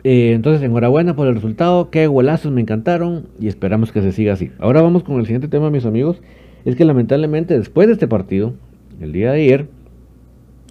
[0.04, 1.92] eh, entonces, enhorabuena por el resultado.
[1.92, 4.52] Qué golazos me encantaron y esperamos que se siga así.
[4.58, 6.22] Ahora vamos con el siguiente tema, mis amigos.
[6.66, 8.54] Es que lamentablemente después de este partido,
[9.00, 9.68] el día de ayer,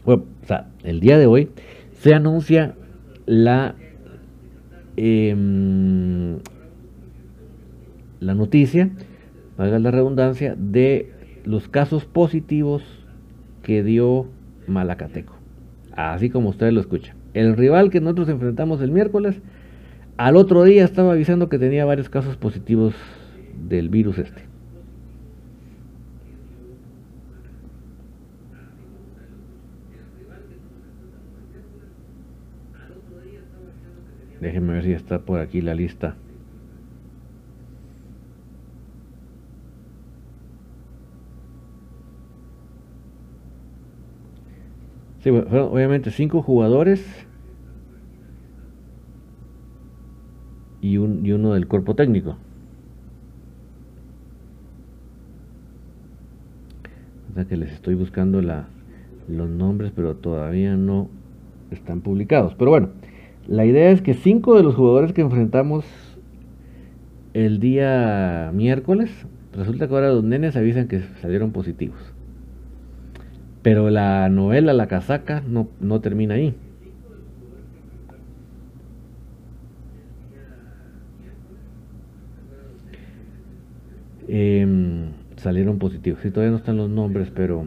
[0.05, 1.49] o sea, el día de hoy,
[2.01, 2.77] se anuncia
[3.27, 3.75] la,
[4.97, 6.39] em,
[8.21, 8.91] la noticia,
[9.59, 11.13] valga la redundancia, de
[11.45, 12.83] los casos positivos
[13.63, 14.29] que dio
[14.67, 15.35] Malacateco.
[15.93, 17.17] Así como ustedes lo escuchan.
[17.35, 19.43] El rival que nosotros enfrentamos el miércoles,
[20.17, 22.95] al otro día estaba avisando que tenía varios casos positivos
[23.69, 24.50] del virus este.
[34.41, 36.17] Déjenme ver si está por aquí la lista.
[45.23, 47.05] Sí, obviamente cinco jugadores
[50.81, 52.37] y, un, y uno del cuerpo técnico.
[57.31, 58.65] O sea que les estoy buscando la,
[59.29, 61.09] los nombres, pero todavía no
[61.71, 62.55] están publicados.
[62.55, 62.89] Pero bueno,
[63.49, 65.85] la idea es que cinco de los jugadores que enfrentamos
[67.35, 69.11] el día miércoles,
[69.53, 71.99] resulta que ahora los nenes avisan que salieron positivos.
[73.63, 76.55] Pero la novela, la casaca, no, no termina ahí.
[84.29, 86.21] Em, salieron positivos.
[86.23, 87.65] Sí, todavía no están los nombres, pero...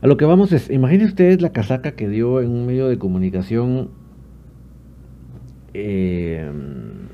[0.00, 2.98] A lo que vamos es, imagínense ustedes la casaca que dio en un medio de
[2.98, 3.90] comunicación
[5.74, 7.08] em,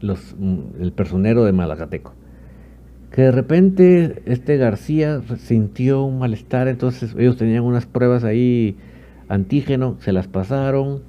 [0.00, 0.34] los,
[0.80, 2.14] el personero de Malacateco
[3.14, 8.76] que de repente este García sintió un malestar, entonces ellos tenían unas pruebas ahí
[9.28, 11.00] antígeno, se las pasaron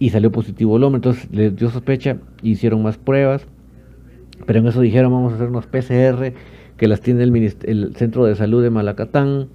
[0.00, 3.46] y salió positivo el hombre, entonces les dio sospecha, hicieron más pruebas,
[4.44, 6.32] pero en eso dijeron vamos a hacer unos PCR
[6.76, 9.48] que las tiene el, Centro de Salud de Malacatán.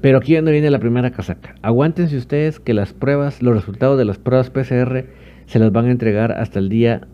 [0.00, 1.54] Pero aquí donde viene la primera casaca.
[1.62, 5.06] Aguántense ustedes que las pruebas, los resultados de las pruebas PCR
[5.46, 7.06] se las van a entregar hasta el día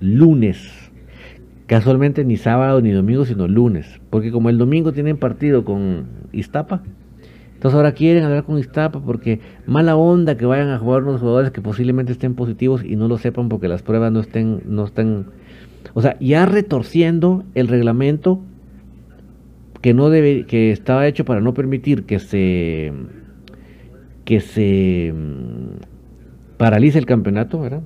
[0.00, 0.82] lunes
[1.72, 6.82] casualmente ni sábado ni domingo, sino lunes, porque como el domingo tienen partido con Iztapa,
[7.54, 11.50] Entonces ahora quieren hablar con Iztapa porque mala onda que vayan a jugar unos jugadores
[11.50, 15.26] que posiblemente estén positivos y no lo sepan porque las pruebas no estén, no estén,
[15.94, 18.40] o sea, ya retorciendo el reglamento
[19.80, 22.92] que no debe, que estaba hecho para no permitir que se,
[24.24, 27.82] que se mm, paralice el campeonato, ¿verdad?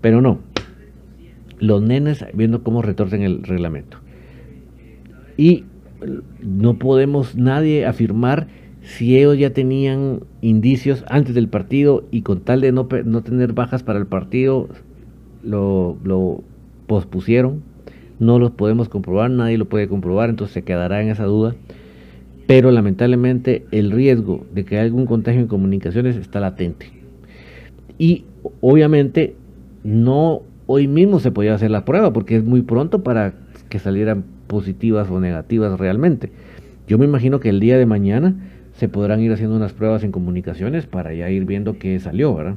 [0.00, 0.40] Pero no,
[1.58, 3.98] los nenes viendo cómo retorcen el reglamento.
[5.36, 5.64] Y
[6.42, 8.48] no podemos nadie afirmar
[8.82, 13.52] si ellos ya tenían indicios antes del partido y con tal de no, no tener
[13.52, 14.68] bajas para el partido,
[15.42, 16.42] lo, lo,
[16.90, 17.62] pospusieron.
[18.18, 21.54] No los podemos comprobar, nadie lo puede comprobar, entonces se quedará en esa duda.
[22.48, 26.90] Pero lamentablemente el riesgo de que haya algún contagio en comunicaciones está latente.
[27.96, 28.24] Y
[28.60, 29.36] obviamente
[29.84, 33.34] no hoy mismo se podía hacer la prueba porque es muy pronto para
[33.68, 36.32] que salieran positivas o negativas realmente.
[36.88, 38.34] Yo me imagino que el día de mañana
[38.72, 42.56] se podrán ir haciendo unas pruebas en comunicaciones para ya ir viendo qué salió, ¿verdad?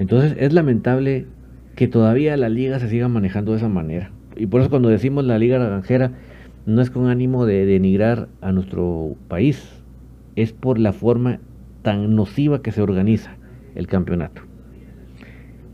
[0.00, 1.26] Entonces es lamentable
[1.76, 4.10] que todavía la liga se siga manejando de esa manera.
[4.36, 6.12] Y por eso cuando decimos la liga granjera
[6.66, 9.82] no es con ánimo de denigrar a nuestro país,
[10.34, 11.38] es por la forma
[11.82, 13.36] tan nociva que se organiza
[13.74, 14.50] el campeonato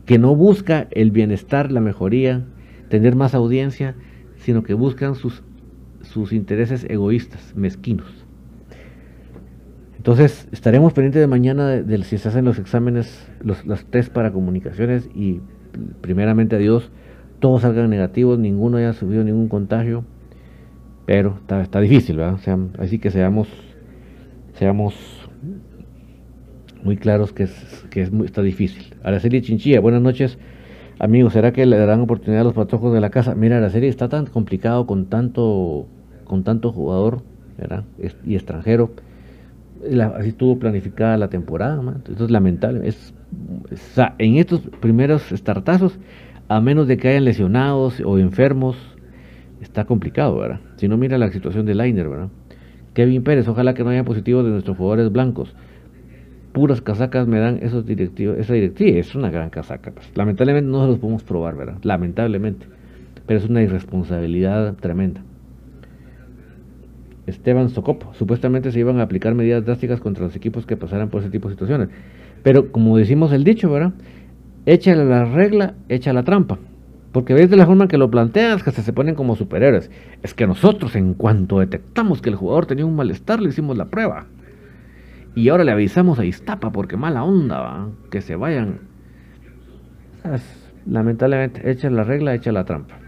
[0.07, 2.45] que no busca el bienestar, la mejoría,
[2.89, 3.93] tener más audiencia,
[4.37, 5.43] sino que buscan sus,
[6.01, 8.25] sus intereses egoístas, mezquinos.
[9.97, 14.31] Entonces, estaremos pendientes de mañana de, si se hacen los exámenes, los, los test para
[14.31, 15.41] comunicaciones y
[16.01, 16.91] primeramente a Dios,
[17.39, 20.03] todos salgan negativos, ninguno haya subido ningún contagio,
[21.05, 22.39] pero está, difícil, ¿verdad?
[22.79, 23.47] así que seamos,
[24.53, 24.95] seamos
[26.83, 28.95] muy claros que, es, que es muy, está difícil.
[29.03, 30.37] Araceli Chinchilla, buenas noches.
[30.99, 33.35] Amigos, ¿será que le darán oportunidad a los patojos de la casa?
[33.35, 35.87] Mira, Araceli está tan complicado con tanto,
[36.23, 37.21] con tanto jugador
[38.25, 38.91] y extranjero.
[40.15, 42.87] Así estuvo planificada la temporada, entonces es lamentable.
[42.87, 43.13] Es,
[44.17, 45.99] en estos primeros estartazos,
[46.47, 48.77] a menos de que hayan lesionados o enfermos,
[49.61, 50.59] está complicado, ¿verdad?
[50.77, 52.29] Si no, mira la situación de Liner, ¿verdad?
[52.93, 55.53] Kevin Pérez, ojalá que no haya positivos de nuestros jugadores blancos
[56.57, 59.91] puras casacas me dan esos directivos, esa directiva, es una gran casaca.
[59.91, 60.09] Pues.
[60.15, 61.77] Lamentablemente no se los podemos probar, ¿verdad?
[61.83, 62.65] Lamentablemente.
[63.27, 65.21] Pero es una irresponsabilidad tremenda.
[67.27, 71.21] Esteban Socopo, supuestamente se iban a aplicar medidas drásticas contra los equipos que pasaran por
[71.21, 71.89] ese tipo de situaciones.
[72.41, 73.93] Pero como decimos el dicho, ¿verdad?
[74.65, 76.57] Échale la regla, echa la trampa.
[77.11, 79.91] Porque ves de la forma que lo planteas que se ponen como superhéroes.
[80.23, 83.85] Es que nosotros en cuanto detectamos que el jugador tenía un malestar le hicimos la
[83.85, 84.27] prueba.
[85.35, 87.89] Y ahora le avisamos a Iztapa porque mala onda, ¿va?
[88.09, 88.79] que se vayan.
[90.85, 93.06] Lamentablemente, echa la regla, echa la trampa.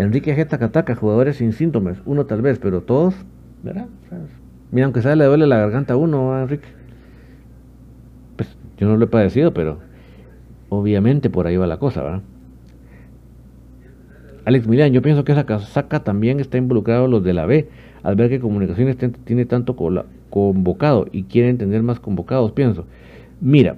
[0.00, 3.14] Enrique Jeta Cataca, jugadores sin síntomas, uno tal vez, pero todos,
[3.62, 3.86] ¿verdad?
[4.70, 6.68] Mira, aunque sea le duele la garganta a uno, a Enrique.
[8.36, 9.78] Pues yo no lo he padecido, pero
[10.68, 12.22] obviamente por ahí va la cosa, ¿verdad?
[14.46, 17.68] Alex Milán, yo pienso que esa casaca también está involucrado los de la B,
[18.02, 19.76] al ver que Comunicaciones tiene tanto
[20.30, 22.86] convocado y quieren tener más convocados, pienso.
[23.40, 23.76] Mira,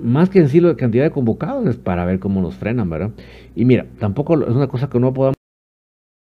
[0.00, 3.10] más que en sí la cantidad de convocados es para ver cómo nos frenan, ¿verdad?
[3.54, 5.36] Y mira, tampoco es una cosa que no podamos...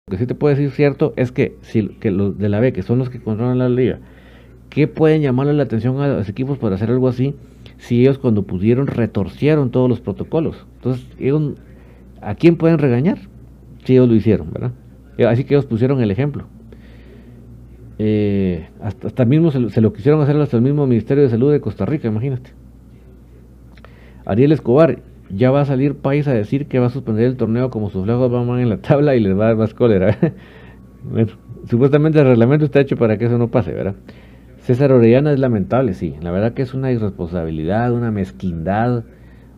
[0.07, 2.73] Lo que sí te puedo decir cierto es que, si, que los de la B,
[2.73, 3.99] que son los que controlan la liga,
[4.69, 7.35] ¿qué pueden llamarle la atención a los equipos para hacer algo así?
[7.77, 10.65] Si ellos cuando pudieron retorcieron todos los protocolos.
[10.75, 11.05] Entonces,
[12.21, 13.19] ¿a quién pueden regañar?
[13.85, 14.71] Si ellos lo hicieron, ¿verdad?
[15.29, 16.45] Así que ellos pusieron el ejemplo.
[17.99, 21.85] Eh, hasta, mismo se, lo quisieron hacer hasta el mismo Ministerio de Salud de Costa
[21.85, 22.51] Rica, imagínate.
[24.25, 24.99] Ariel Escobar,
[25.35, 28.05] ya va a salir país a decir que va a suspender el torneo como sus
[28.05, 30.17] lejos van en la tabla y les va a dar más cólera.
[31.69, 33.95] supuestamente el reglamento está hecho para que eso no pase, ¿verdad?
[34.57, 36.15] César Orellana es lamentable, sí.
[36.21, 39.05] La verdad que es una irresponsabilidad, una mezquindad,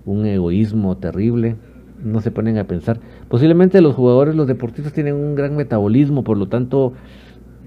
[0.05, 1.55] un egoísmo terrible.
[2.01, 2.99] No se ponen a pensar.
[3.27, 6.93] Posiblemente los jugadores, los deportistas tienen un gran metabolismo, por lo tanto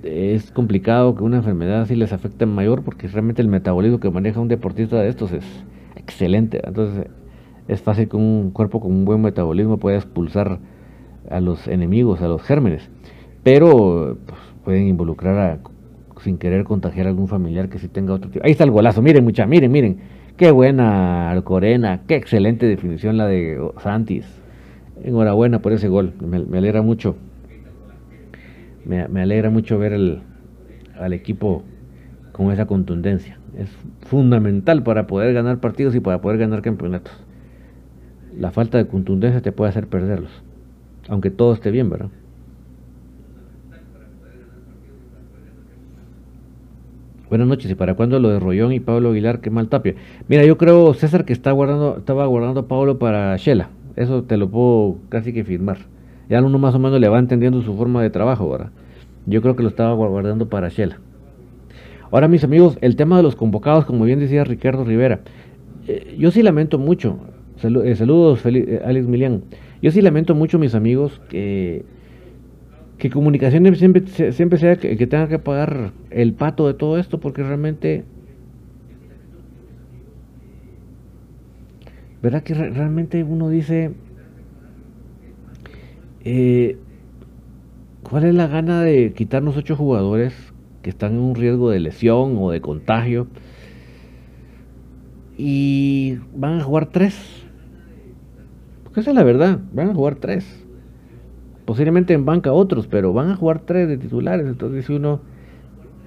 [0.03, 4.41] es complicado que una enfermedad así les afecte mayor porque realmente el metabolismo que maneja
[4.41, 5.45] un deportista de estos es
[5.97, 6.61] excelente.
[6.65, 7.07] Entonces
[7.69, 10.59] es fácil que un cuerpo con un buen metabolismo pueda expulsar
[11.31, 12.89] a los enemigos, a los gérmenes.
[13.43, 15.59] Pero pues, pueden involucrar a,
[16.23, 18.45] sin querer contagiar a algún familiar que sí tenga otro tipo.
[18.45, 19.99] Ahí está el golazo, miren mucha, miren, miren.
[20.37, 24.27] Qué buena Alcorena, qué excelente definición la de Santis.
[25.03, 27.17] Enhorabuena por ese gol, me alegra mucho
[28.87, 30.21] me, alegra mucho ver
[30.99, 31.65] al equipo
[32.33, 33.39] con esa contundencia.
[33.57, 33.71] Es
[34.03, 37.13] fundamental para poder ganar partidos y para poder ganar campeonatos.
[38.39, 40.31] La falta de contundencia te puede hacer perderlos.
[41.09, 42.11] Aunque todo esté bien, ¿verdad?
[47.29, 49.41] Buenas noches, ¿y para cuándo lo de Rollón y Pablo Aguilar?
[49.41, 49.97] Qué mal tapia.
[50.29, 53.71] Mira, yo creo, César, que está guardando, estaba guardando a Pablo para Shela.
[53.97, 55.79] Eso te lo puedo casi que firmar.
[56.29, 58.71] Ya uno más o menos le va entendiendo su forma de trabajo, ¿verdad?
[59.27, 61.01] Yo creo que lo estaba guardando para Shela.
[62.13, 65.21] Ahora, mis amigos, el tema de los convocados, como bien decía Ricardo Rivera,
[65.89, 67.19] eh, yo sí lamento mucho.
[67.63, 69.43] Eh, saludos, eh, Alex Milian.
[69.83, 71.85] Yo sí lamento mucho, mis amigos, que
[72.99, 77.43] que comunicaciones siempre, siempre sea que, tenga que pagar el pato de todo esto, porque
[77.43, 78.05] realmente,
[82.23, 82.43] ¿verdad?
[82.43, 83.93] Que realmente uno dice,
[86.25, 86.79] eh,
[88.03, 90.33] ¿cuál es la gana de quitarnos ocho jugadores
[90.81, 93.27] que están en un riesgo de lesión o de contagio?
[95.37, 97.46] Y van a jugar tres.
[98.97, 100.65] Porque esa es la verdad, van a jugar tres
[101.67, 104.47] posiblemente en banca otros, pero van a jugar tres de titulares.
[104.47, 105.21] Entonces dice uno,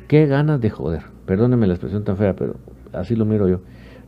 [0.08, 1.04] qué ganas de joder.
[1.28, 2.56] Perdónenme la expresión tan fea, pero
[2.92, 3.60] así lo miro yo.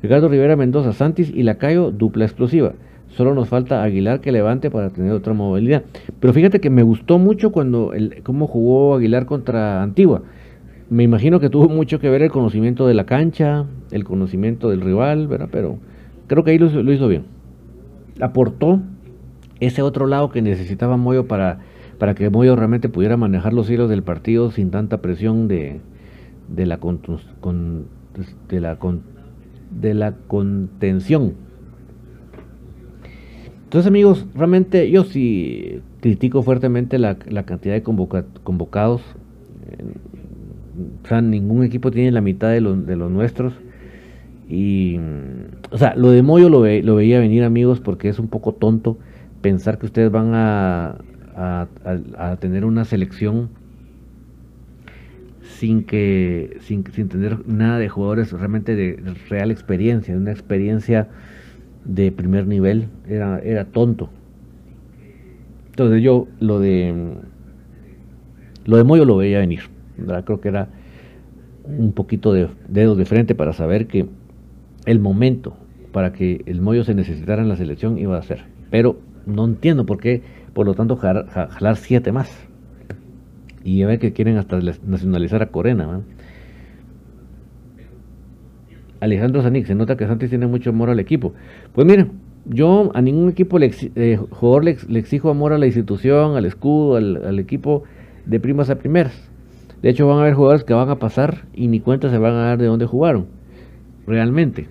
[0.02, 2.74] Ricardo Rivera Mendoza, Santis y Lacayo, dupla explosiva.
[3.10, 5.84] Solo nos falta Aguilar que levante para tener otra movilidad.
[6.20, 10.24] Pero fíjate que me gustó mucho cuando el, cómo jugó Aguilar contra Antigua.
[10.90, 14.82] Me imagino que tuvo mucho que ver el conocimiento de la cancha, el conocimiento del
[14.82, 15.50] rival, ¿verdad?
[15.52, 15.78] Pero
[16.26, 17.41] creo que ahí lo hizo bien.
[18.22, 18.80] Aportó
[19.60, 21.60] ese otro lado que necesitaba Moyo para,
[21.98, 25.82] para que Moyo realmente pudiera manejar los hilos del partido sin tanta presión de,
[26.48, 27.86] de, la, con,
[28.50, 28.78] de, la,
[29.70, 31.34] de la contención.
[33.64, 39.02] Entonces amigos, realmente yo sí critico fuertemente la, cantidad de convocados.
[41.04, 43.54] O sea, ningún equipo tiene la mitad de, los, de los nuestros.
[44.54, 45.00] Y,
[45.72, 48.98] o sea, lo de Moyo lo, lo veía venir amigos porque es un poco tonto
[49.42, 50.98] pensar que ustedes van a,
[52.42, 53.48] tener una selección
[55.42, 61.08] sin que sin, sin, tener nada de jugadores realmente de real experiencia, de una experiencia
[61.86, 64.10] de primer nivel, era, era tonto.
[65.70, 67.14] Entonces yo lo de
[68.66, 69.62] lo de Moyo lo veía venir.
[70.26, 70.68] Creo que era
[71.64, 74.08] un poquito de dedos de frente para saber que
[74.86, 75.58] el momento
[75.92, 78.46] para que el Moyo se necesitara en la selección iba a ser.
[78.70, 80.22] Pero no entiendo por qué,
[80.54, 82.30] por lo tanto, jalar, siete más.
[83.64, 86.02] Y ya ve que quieren hasta nacionalizar a Corena.
[89.00, 91.34] Alejandro Zanik, se nota que Santos tiene mucho amor al equipo.
[91.74, 92.12] Pues miren,
[92.46, 96.96] yo a ningún equipo le eh, jugador le, exijo amor a la institución, al escudo,
[96.96, 97.84] al, equipo
[98.26, 99.30] de primas a primeras.
[99.82, 102.34] De hecho, van a haber jugadores que van a pasar y ni cuenta se van
[102.34, 103.41] a dar de dónde jugaron.
[104.12, 104.68] Realmente.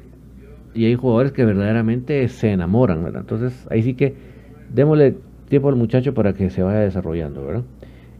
[0.75, 3.23] Y hay jugadores que verdaderamente se enamoran, ¿verdad?
[3.23, 4.15] Entonces, ahí sí que
[4.69, 5.17] démosle
[5.49, 7.63] tiempo al muchacho para que se vaya desarrollando, ¿verdad?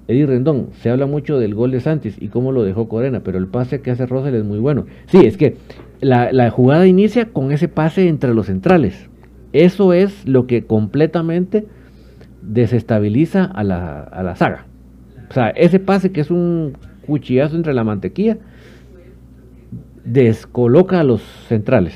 [0.09, 3.37] Eddie Rendón, se habla mucho del gol de Santis y cómo lo dejó Corena, pero
[3.37, 4.87] el pase que hace Rosel es muy bueno.
[5.09, 5.59] Sí, es que
[6.01, 9.11] la, jugada inicia con ese pase entre los centrales.
[9.53, 11.67] Eso es lo que completamente
[12.41, 14.65] desestabiliza a la, a la saga.
[15.29, 18.39] O sea, ese pase que es un cuchillazo entre la mantequilla,
[20.05, 21.95] descoloca a los centrales.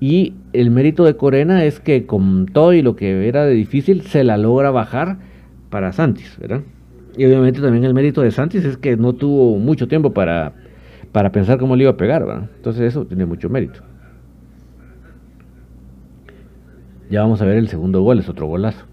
[0.00, 4.02] Y el mérito de Corena es que con todo y lo que era de difícil,
[4.02, 5.18] se la logra bajar
[5.70, 6.62] para Santis, ¿verdad?
[7.16, 10.52] Y obviamente también el mérito de Santis es que no tuvo mucho tiempo para,
[11.10, 12.48] para pensar cómo le iba a pegar, ¿verdad?
[12.56, 13.80] Entonces eso tiene mucho mérito.
[17.10, 18.84] Ya vamos a ver el segundo gol, es otro golazo.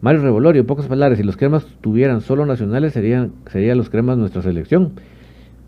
[0.00, 4.42] Mario Revolorio, pocas palabras, si los cremas tuvieran solo nacionales serían, serían los cremas nuestra
[4.42, 4.92] selección.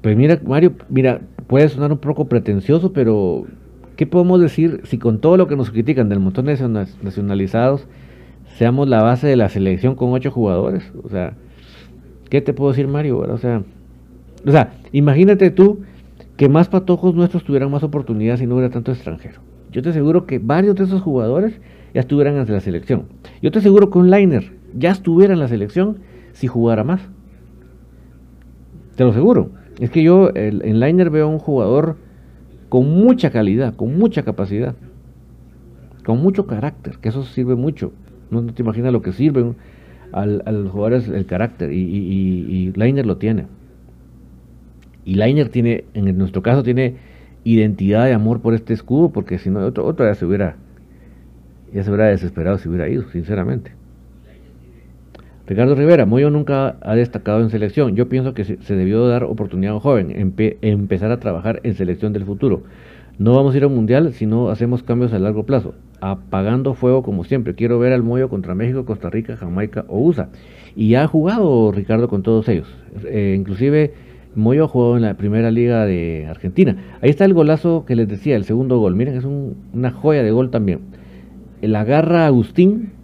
[0.02, 3.46] Pues mira, Mario, mira, puede sonar un poco pretencioso, pero
[3.96, 6.58] ¿Qué podemos decir si con todo lo que nos critican del montón de
[7.02, 7.86] nacionalizados
[8.58, 10.92] seamos la base de la selección con ocho jugadores?
[11.02, 11.32] O sea,
[12.28, 13.18] ¿qué te puedo decir, Mario?
[13.18, 13.62] O sea,
[14.46, 15.80] o sea, imagínate tú
[16.36, 19.40] que más patojos nuestros tuvieran más oportunidades si no hubiera tanto extranjero.
[19.72, 21.58] Yo te aseguro que varios de esos jugadores
[21.94, 23.04] ya estuvieran en la selección.
[23.40, 26.00] Yo te aseguro que un liner ya estuviera en la selección
[26.34, 27.00] si jugara más.
[28.94, 29.52] Te lo aseguro.
[29.78, 31.96] Es que yo en liner veo a un jugador
[32.68, 34.74] con mucha calidad, con mucha capacidad,
[36.04, 37.92] con mucho carácter, que eso sirve mucho.
[38.30, 39.54] No, te imaginas lo que sirve
[40.12, 43.46] al, a los jugadores el carácter, y, y, Leiner lo tiene.
[45.04, 46.96] Y Leiner tiene, en nuestro caso, tiene
[47.44, 50.56] identidad de amor por este escudo, porque si no, otro, otro ya se hubiera,
[51.72, 53.75] ya se hubiera desesperado si hubiera ido, sinceramente.
[55.46, 57.94] Ricardo Rivera, Moyo nunca ha destacado en selección.
[57.94, 62.12] Yo pienso que se, debió dar oportunidad a un joven, empezar a trabajar en selección
[62.12, 62.64] del futuro.
[63.18, 65.74] No vamos a ir a un mundial si no hacemos cambios a largo plazo.
[66.00, 67.54] Apagando fuego como siempre.
[67.54, 70.28] Quiero ver al Moyo contra México, Costa Rica, Jamaica o USA.
[70.74, 72.68] Y ha jugado Ricardo con todos ellos.
[73.04, 73.94] Eh, inclusive
[74.34, 76.76] Moyo ha jugado en la primera liga de Argentina.
[77.00, 78.96] Ahí está el golazo que les decía, el segundo gol.
[78.96, 80.80] Miren, es una joya de gol también.
[81.62, 82.95] La agarra Agustín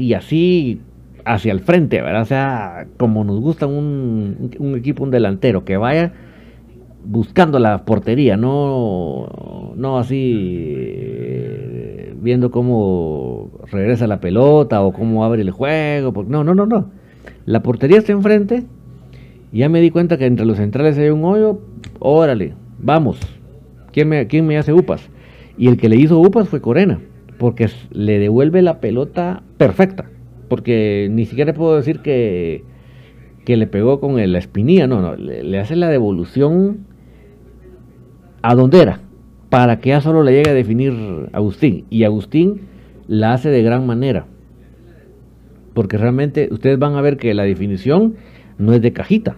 [0.00, 0.80] y así
[1.24, 2.22] hacia el frente, ¿verdad?
[2.22, 6.12] O sea, como nos gusta un, equipo, un delantero, que vaya
[7.04, 15.42] buscando la portería, no, no así eh, viendo cómo regresa la pelota o cómo abre
[15.42, 16.24] el juego.
[16.24, 16.90] No, no, no, no.
[17.46, 18.64] La portería está enfrente.
[19.52, 21.60] Ya me di cuenta que entre los centrales hay un hoyo.
[21.98, 23.18] Órale, vamos.
[23.92, 25.08] ¿Quién me, quién me hace upas?
[25.58, 27.00] Y el que le hizo upas fue Corena,
[27.40, 30.04] porque le devuelve la pelota perfecta
[30.50, 32.64] porque ni siquiera puedo decir que,
[33.46, 36.86] que le pegó con la espinilla, no, no, le, hace la devolución
[38.42, 39.00] a donde era,
[39.48, 40.92] para que ya solo le llegue a definir
[41.32, 41.86] Agustín.
[41.88, 42.62] Y Agustín
[43.06, 44.26] la hace de gran manera,
[45.72, 48.16] porque realmente ustedes van a ver que la definición
[48.58, 49.36] no es de cajita.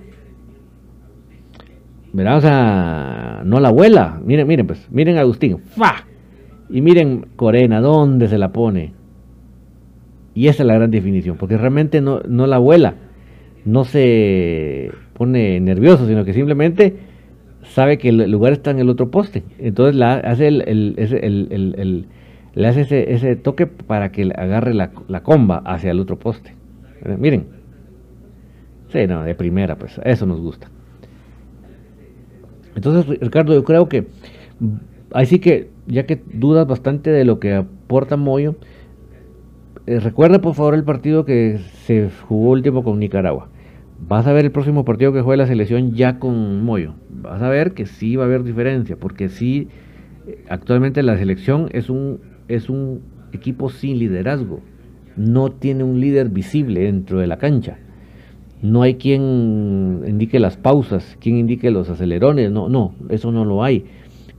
[2.14, 2.38] ¿Verdad?
[2.38, 4.20] O sea, no la abuela.
[4.24, 5.58] Miren, miren, pues, miren Agustín.
[5.58, 6.06] ¡Fa!
[6.72, 8.92] Y miren Corena, ¿dónde se la pone?
[10.34, 12.94] Y esa es la gran definición, porque realmente no, no la abuela
[13.64, 16.96] no se pone nervioso, sino que simplemente
[17.62, 19.44] sabe que el lugar está en el otro poste.
[19.58, 22.06] Entonces la, hace el, el,
[22.54, 26.54] le hace ese, ese, toque para que agarre la, la, comba hacia el otro poste.
[27.18, 27.46] Miren.
[28.88, 30.68] Sí, no, de primera, pues eso nos gusta.
[32.74, 34.06] Entonces, Ricardo, yo creo que
[35.14, 38.56] ahí sí que, ya que dudas bastante de lo que aporta Moyo,
[39.86, 43.48] eh, recuerda por favor el partido que se jugó último con Nicaragua.
[44.08, 46.94] Vas a ver el próximo partido que juegue la selección ya con Moyo.
[47.10, 49.68] Vas a ver que sí va a haber diferencia, porque sí,
[50.26, 53.00] eh, actualmente la selección es un, es un
[53.32, 54.60] equipo sin liderazgo.
[55.16, 57.78] No tiene un líder visible dentro de la cancha.
[58.62, 62.50] No hay quien indique las pausas, quien indique los acelerones.
[62.50, 63.84] No, no, eso no lo hay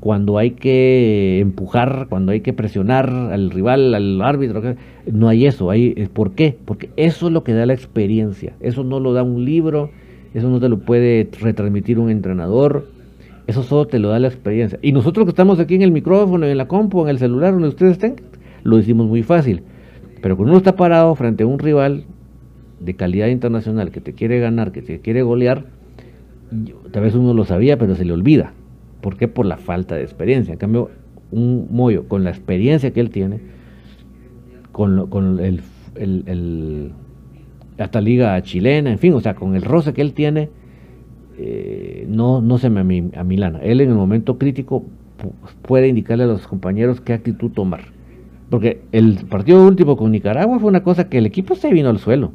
[0.04, 4.62] cuando hay que empujar, cuando hay que presionar al rival, al árbitro,
[5.10, 5.70] no hay eso.
[5.70, 6.58] Hay, eh, ¿Por qué?
[6.66, 8.52] Porque eso es lo que da la experiencia.
[8.60, 9.92] Eso no lo da un libro,
[10.34, 12.86] eso no te lo puede retransmitir un entrenador,
[13.48, 14.78] eso solo te lo da la experiencia.
[14.82, 17.70] Y nosotros que estamos aquí en el micrófono, en la compu, en el celular, donde
[17.70, 18.16] ustedes estén,
[18.64, 19.64] lo decimos muy fácil.
[20.22, 22.04] Pero cuando uno está parado frente a un rival
[22.82, 25.64] de calidad internacional que te quiere ganar, que te quiere golear,
[26.92, 28.52] tal vez uno lo sabía, pero se le olvida.
[29.04, 29.28] ¿Por qué?
[29.28, 30.54] Por la falta de experiencia.
[30.54, 30.90] En cambio,
[31.30, 33.42] un Moyo, con la experiencia que él tiene,
[34.72, 35.62] con, con el,
[35.96, 36.94] el,
[37.78, 40.50] hasta liga chilena, en fin, o sea, con el roce que él tiene,
[41.38, 42.80] eh, no, no se me
[43.18, 43.60] amilana.
[43.62, 44.86] Él en el momento crítico
[45.64, 47.82] puede indicarle a los compañeros qué actitud tomar.
[48.50, 52.00] Porque el partido último con Nicaragua fue una cosa que el equipo se vino al
[52.00, 52.32] suelo,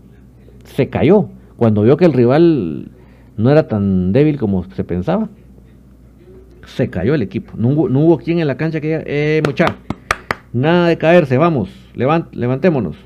[0.65, 2.91] se cayó, cuando vio que el rival
[3.39, 5.31] no era tan débil como se pensaba
[6.69, 7.55] se cayó el equipo.
[7.57, 9.77] No hubo, quien en la cancha que diga, eh, mucha,
[10.53, 12.97] nada de caerse, vamos, levant, levantémonos.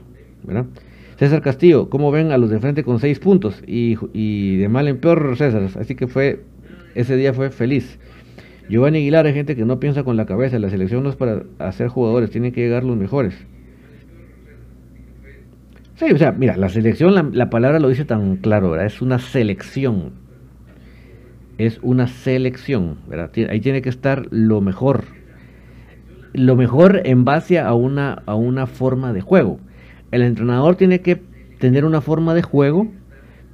[1.18, 3.62] César Castillo, ¿cómo ven a los de frente con seis puntos?
[3.66, 5.68] Y, de mal en peor, César.
[5.78, 6.40] Así que fue,
[6.94, 7.98] ese día fue feliz.
[8.68, 10.58] Giovanni Aguilar hay gente que no piensa con la cabeza.
[10.58, 13.34] La selección no es para hacer jugadores, tienen que llegar los mejores.
[15.94, 18.86] Sí, o sea, mira, la selección, la, la palabra lo dice tan claro, ¿verdad?
[18.86, 20.21] Es una selección
[21.58, 23.30] es una selección, ¿verdad?
[23.50, 25.04] Ahí tiene que estar lo mejor.
[26.32, 29.58] Lo mejor en base a una, a una forma de juego.
[30.10, 31.20] El entrenador tiene que
[31.58, 32.88] tener una forma de juego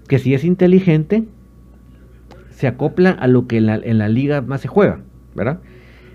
[0.08, 1.24] que si es inteligente,
[2.50, 3.66] se acopla a lo que en
[3.98, 5.00] la, liga más se juega.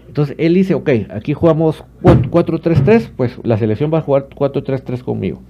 [0.08, 5.42] Entonces él dice, ok, aquí jugamos 4-3-3, pues la selección va a jugar 4-3-3 conmigo.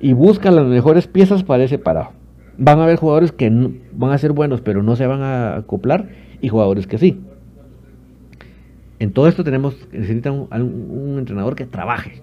[0.00, 2.21] Y busca las mejores piezas para ese parado
[2.58, 3.50] van a haber jugadores que
[3.92, 6.08] van a ser buenos pero no se van a acoplar
[6.40, 7.20] y jugadores que sí.
[8.98, 12.22] En todo esto tenemos necesita un, un, entrenador que trabaje.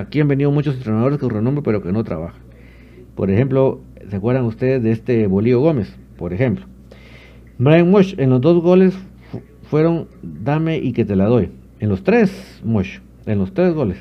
[0.00, 2.40] Aquí han venido muchos entrenadores con renombre pero que no trabajan.
[3.14, 5.96] Por ejemplo, ¿se acuerdan ustedes de este Bolío Gómez?
[6.18, 6.66] Por ejemplo.
[7.58, 8.94] Brian Mosh en los dos goles
[9.70, 11.50] fueron dame y que te la doy.
[11.80, 13.98] En los tres, Mosh, en los tres goles.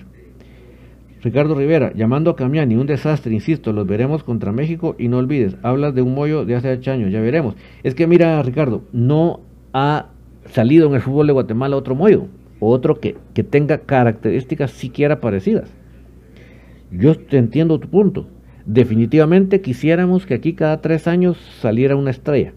[1.25, 5.57] Ricardo Rivera, llamando a Camiani, un desastre, insisto, los veremos contra México y no olvides,
[5.63, 7.55] hablas de un mollo de hace ocho años, ya veremos.
[7.81, 9.39] Es que mira, Ricardo, no
[9.73, 10.09] ha
[10.51, 12.27] salido en el fútbol de Guatemala otro mollo,
[12.59, 15.73] otro que, que tenga características siquiera parecidas.
[16.91, 18.27] Yo te entiendo tu punto.
[18.67, 22.53] Definitivamente quisiéramos que aquí cada tres años saliera una estrella.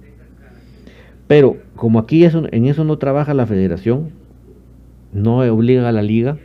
[1.26, 4.10] Pero como aquí eso, en eso no trabaja la federación,
[5.14, 6.36] no obliga a la liga,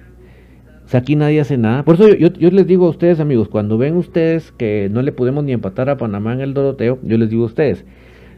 [0.95, 1.83] aquí nadie hace nada.
[1.83, 5.11] Por eso yo, yo, les digo a ustedes, amigos, cuando ven ustedes que no le
[5.11, 7.85] podemos ni empatar a Panamá en el Doroteo, yo les digo a ustedes,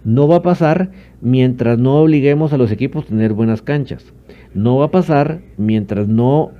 [0.03, 0.91] no va a pasar
[1.22, 4.14] mientras no obliguemos a los equipos a tener buenas canchas.
[4.53, 6.51] No va a pasar mientras no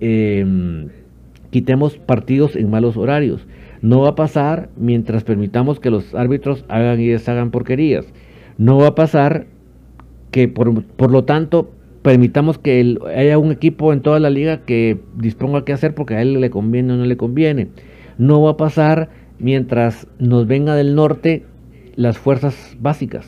[0.00, 0.88] em,
[1.50, 3.46] quitemos partidos en malos horarios.
[3.82, 8.06] No va a pasar mientras permitamos que los árbitros hagan y deshagan porquerías.
[8.58, 9.46] No va a pasar
[10.30, 11.70] que por, por lo tanto
[12.06, 16.22] permitamos que haya un equipo en toda la liga que disponga qué hacer porque a
[16.22, 17.66] él le conviene o no le conviene.
[18.16, 19.08] No va a pasar
[19.40, 21.46] mientras nos venga del norte
[21.96, 23.26] las fuerzas básicas.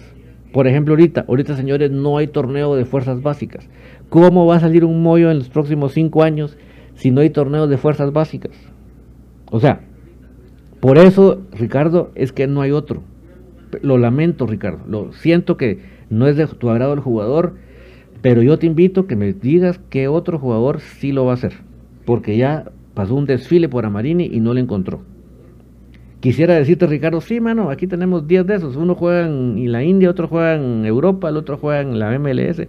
[0.53, 3.69] Por ejemplo, ahorita, ahorita señores, no hay torneo de fuerzas básicas.
[4.11, 6.57] ¿Cómo va a salir un mollo en los próximos cinco años
[6.95, 8.53] si no hay torneo de fuerzas básicas?
[9.51, 9.81] O sea,
[10.79, 13.03] por eso, Ricardo, es que no hay otro.
[13.83, 14.85] Lo lamento, Ricardo.
[14.87, 17.67] Lo siento que no es de tu agrado el jugador
[18.23, 21.53] pero yo te invito que me digas qué otro jugador sí lo va a hacer.
[22.05, 25.03] Porque ya pasó un desfile por Amarini y no le encontró.
[26.21, 28.77] Quisiera decirte, Ricardo, sí, mano, aquí tenemos 10 de esos.
[28.77, 32.67] Uno juega en la India, otro juega en Europa, el otro juega en la MLS.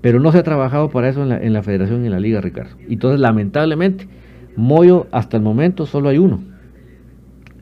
[0.00, 2.20] Pero no se ha trabajado para eso en la, en la federación y en la
[2.20, 2.76] liga, Ricardo.
[2.88, 4.06] Entonces, lamentablemente,
[4.54, 6.40] Moyo, hasta el momento, solo hay uno.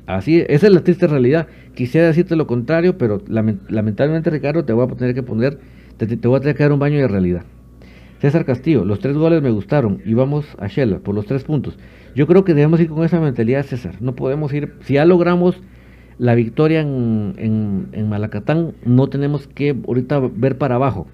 [0.06, 1.46] Así, esa es la triste realidad.
[1.74, 5.58] Quisiera decirte lo contrario, pero lamentablemente, Ricardo, te voy a tener que poner
[6.06, 7.42] te, voy a tener que dar un baño de realidad.
[8.20, 11.78] César Castillo, los tres goles me gustaron y vamos a Shella por los tres puntos.
[12.14, 13.96] Yo creo que debemos ir con esa mentalidad, César.
[14.00, 15.60] No podemos ir, si ya logramos
[16.18, 21.06] la victoria en, en, Malacatán, no tenemos que ahorita ver para abajo.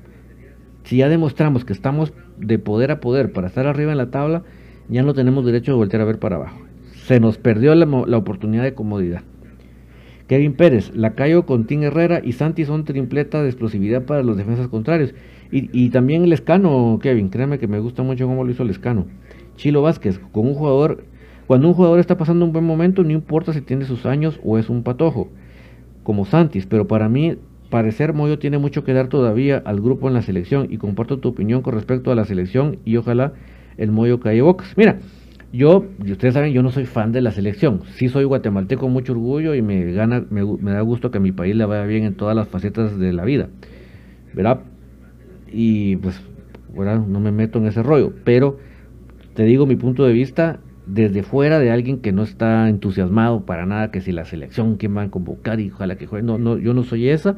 [0.83, 4.43] Si ya demostramos que estamos de poder a poder para estar arriba en la tabla,
[4.89, 6.61] ya no tenemos derecho de voltear a ver para abajo.
[7.05, 9.23] Se nos perdió la, la oportunidad de comodidad.
[10.27, 15.15] Kevin Pérez, Lacayo, Contín Herrera y Santi son tripleta de explosividad para los defensas contrarios.
[15.53, 19.07] Y, también el Escano, Kevin, créeme que me gusta mucho cómo lo hizo el Escano.
[19.55, 21.05] Chilo Vázquez, con un jugador,
[21.47, 24.59] cuando un jugador está pasando un buen momento, no importa si tiene sus años o
[24.59, 25.29] es un patojo,
[26.03, 27.37] como Santis, pero para mí,
[27.71, 31.29] parecer Moyo tiene mucho que dar todavía al grupo en la selección y comparto tu
[31.29, 33.35] opinión con respecto a la selección y ojalá
[33.77, 34.77] el Moyo calle bocas.
[34.77, 34.99] Mira,
[35.53, 37.83] yo, ustedes saben, yo no soy fan de la selección.
[37.95, 41.33] Sí soy guatemalteco con mucho orgullo y me gana, me, da gusto que a mi
[41.33, 43.49] país le vaya bien en todas las facetas de la vida.
[44.35, 44.61] ¿Verdad?
[45.51, 46.21] Y pues,
[46.75, 48.13] no me meto en ese rollo.
[48.25, 48.59] Pero
[49.35, 53.67] te digo mi punto de vista desde fuera de alguien que no está entusiasmado para
[53.67, 56.25] nada, que si la selección, quién va a convocar y ojalá que juegue.
[56.25, 57.37] No, no, yo no soy esa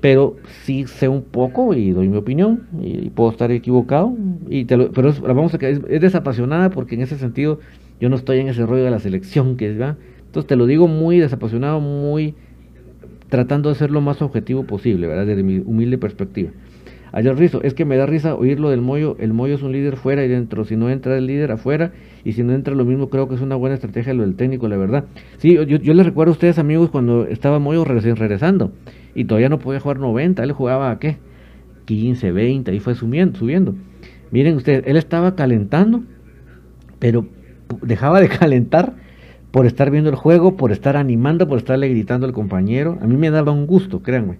[0.00, 4.14] pero sí sé un poco y doy mi opinión y, puedo estar equivocado
[4.48, 7.60] y te lo, pero vamos a que es, desapasionada porque en ese sentido
[8.00, 9.96] yo no estoy en ese rollo de la selección que va
[10.26, 12.34] entonces te lo digo muy desapasionado muy
[13.28, 16.50] tratando de ser lo más objetivo posible verdad desde mi humilde perspectiva
[17.12, 19.96] Ayer Rizo, es que me da risa oírlo del Moyo, el Moyo es un líder
[19.96, 21.92] fuera y dentro, si no entra el líder afuera
[22.24, 24.68] y si no entra lo mismo, creo que es una buena estrategia lo del técnico,
[24.68, 25.04] la verdad.
[25.38, 28.72] Sí, yo, les recuerdo a ustedes amigos cuando estaba Moyo recién regresando,
[29.14, 31.18] y todavía no podía jugar 90, él jugaba a qué?
[31.86, 33.74] 15, 20, ahí fue subiendo, subiendo.
[34.30, 36.04] Miren ustedes, él estaba calentando,
[37.00, 37.26] pero
[37.82, 38.94] dejaba de calentar
[39.50, 42.98] por estar viendo el juego, por estar animando, por estarle gritando al compañero.
[43.00, 44.38] A mí me daba un gusto, créanme,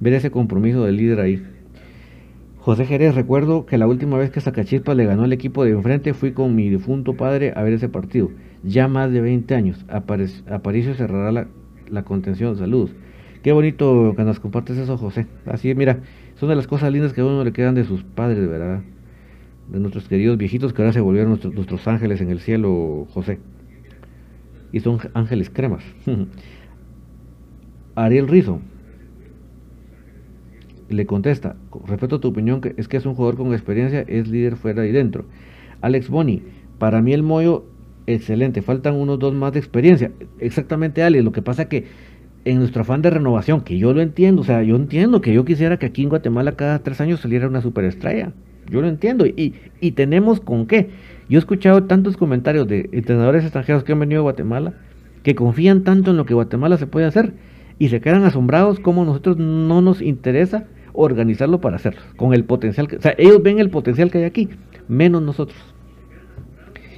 [0.00, 1.42] ver ese compromiso del líder ahí.
[2.68, 6.12] José Jerez, recuerdo que la última vez que Zacachispa le ganó al equipo de enfrente
[6.12, 8.30] fui con mi difunto padre a ver ese partido.
[8.62, 9.86] Ya más de 20 años.
[9.88, 11.48] Aparicio cerrará
[11.88, 12.58] la, contención.
[12.58, 12.90] Saludos.
[13.42, 15.26] Qué bonito que nos compartes eso, José.
[15.46, 16.00] Así, mira,
[16.34, 18.82] son de las cosas lindas que a uno le quedan de sus padres, ¿verdad?
[19.72, 23.38] De nuestros queridos viejitos que ahora se volvieron nuestros, nuestros ángeles en el cielo, José.
[24.72, 25.84] Y son ángeles cremas.
[27.94, 28.60] Ariel Rizo
[30.88, 34.56] le contesta, respeto tu opinión, que es que es un jugador con experiencia, es líder
[34.56, 35.24] fuera y dentro.
[35.80, 36.42] Alex Boni,
[36.78, 37.64] para mí el Moyo,
[38.06, 40.12] excelente, faltan unos dos más de experiencia.
[40.38, 41.86] Exactamente, Alex, lo que pasa que
[42.44, 45.44] en nuestro afán de renovación, que yo lo entiendo, o sea, yo entiendo que yo
[45.44, 48.32] quisiera que aquí en Guatemala cada tres años saliera una superestrella.
[48.70, 49.26] Yo lo entiendo.
[49.26, 50.90] Y, y tenemos con qué.
[51.28, 54.74] Yo he escuchado tantos comentarios de entrenadores extranjeros que han venido a Guatemala
[55.22, 57.34] que confían tanto en lo que Guatemala se puede hacer
[57.78, 60.66] y se quedan asombrados como nosotros no nos interesa
[60.98, 64.24] organizarlo para hacerlo, con el potencial que, o sea, ellos ven el potencial que hay
[64.24, 64.48] aquí,
[64.88, 65.58] menos nosotros.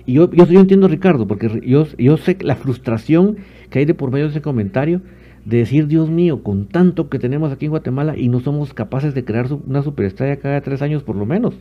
[0.06, 3.36] Y yo, yo, entiendo, Ricardo, porque yo, yo sé la frustración
[3.68, 5.02] que hay de por medio de ese comentario,
[5.44, 9.14] de decir, Dios mío, con tanto que tenemos aquí en Guatemala y no somos capaces
[9.14, 11.54] de crear una superestrella cada tres años por lo menos.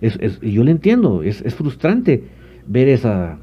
[0.00, 2.24] Es, y yo lo entiendo, es, frustrante
[2.66, 3.38] ver esa,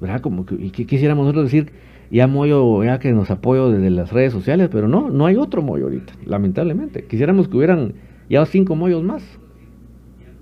[0.00, 0.20] ¿verdad?
[0.20, 1.72] Como que, que quisiéramos nosotros decir,
[2.10, 5.62] ya Moyo, ya que nos apoyo desde las redes sociales, pero no, no hay otro
[5.62, 7.04] Moyo ahorita, lamentablemente.
[7.04, 7.94] Quisiéramos que hubieran
[8.28, 9.22] ya cinco Moyos más,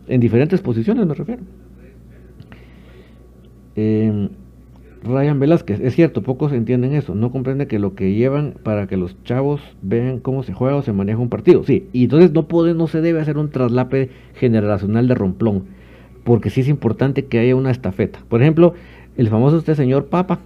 [0.09, 1.43] en diferentes posiciones me refiero.
[3.77, 4.29] Eh,
[5.05, 8.97] Ryan Velázquez, es cierto, pocos entienden eso, no comprende que lo que llevan para que
[8.97, 11.63] los chavos vean cómo se juega o se maneja un partido.
[11.65, 15.65] Sí, y entonces no puede, no se debe hacer un traslape generacional de romplón,
[16.25, 18.21] porque sí es importante que haya una estafeta.
[18.29, 18.73] Por ejemplo,
[19.19, 20.41] el famoso este señor Papa,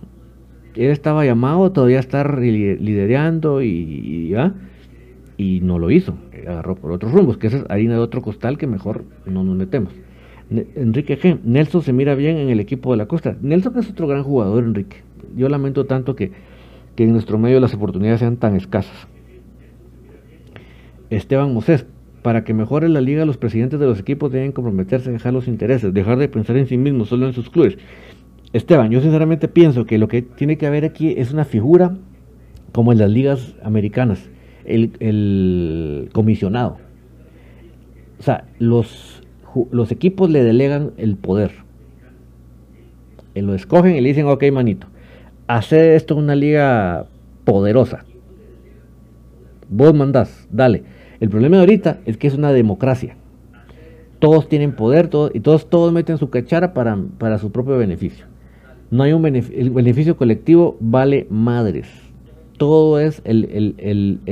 [0.85, 4.35] él estaba llamado todavía a estar liderando y,
[5.37, 6.17] y no lo hizo,
[6.47, 9.57] agarró por otros rumbos, que esa es harina de otro costal que mejor no nos
[9.57, 9.93] metemos.
[10.51, 11.41] Enrique G.
[11.45, 13.37] Nelson se mira bien en el equipo de la costa.
[13.41, 14.99] Nelson es otro gran jugador, Enrique.
[15.37, 16.33] Yo lamento tanto que,
[16.97, 19.07] en nuestro medio las oportunidades sean tan escasas.
[21.11, 21.87] Esteban Mosés.
[22.23, 25.47] Para que mejore la liga, los presidentes de los equipos deben comprometerse a dejar los
[25.47, 27.79] intereses, dejar de pensar en sí mismos, solo en sus clubes.
[28.53, 31.97] Esteban, yo sinceramente pienso que lo que tiene que haber aquí es una figura
[32.73, 34.31] como en las ligas americanas,
[34.65, 36.79] el, comisionado.
[38.19, 39.23] O sea, los
[39.91, 41.53] equipos le delegan el poder.
[43.35, 44.87] Y lo escogen y le dicen, ok, manito,
[45.47, 47.07] hacer esto una liga
[47.45, 48.05] poderosa.
[49.69, 50.85] Vos mandás, dale.
[51.21, 53.17] El problema de ahorita es que es una democracia.
[54.19, 58.27] Todos tienen poder y todos, todos meten su cachara para, para su propio beneficio.
[58.91, 61.89] No hay un beneficio, el beneficio colectivo vale madres.
[62.57, 64.23] Todo es el,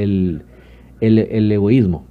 [1.00, 2.06] el egoísmo.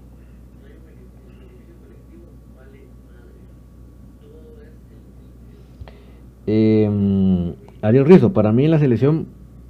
[6.47, 9.27] Eh, Ariel Rizzo, para mí en la selección,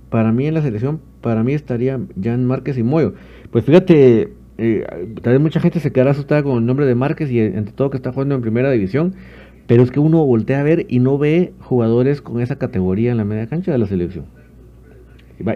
[0.09, 3.13] para mí en la selección, para mí estaría Jan Márquez y Moyo.
[3.51, 4.85] Pues fíjate, eh,
[5.21, 7.89] tal vez mucha gente se quedará asustada con el nombre de Márquez y entre todo
[7.89, 9.15] que está jugando en primera división,
[9.67, 13.17] pero es que uno voltea a ver y no ve jugadores con esa categoría en
[13.17, 14.25] la media cancha de la selección.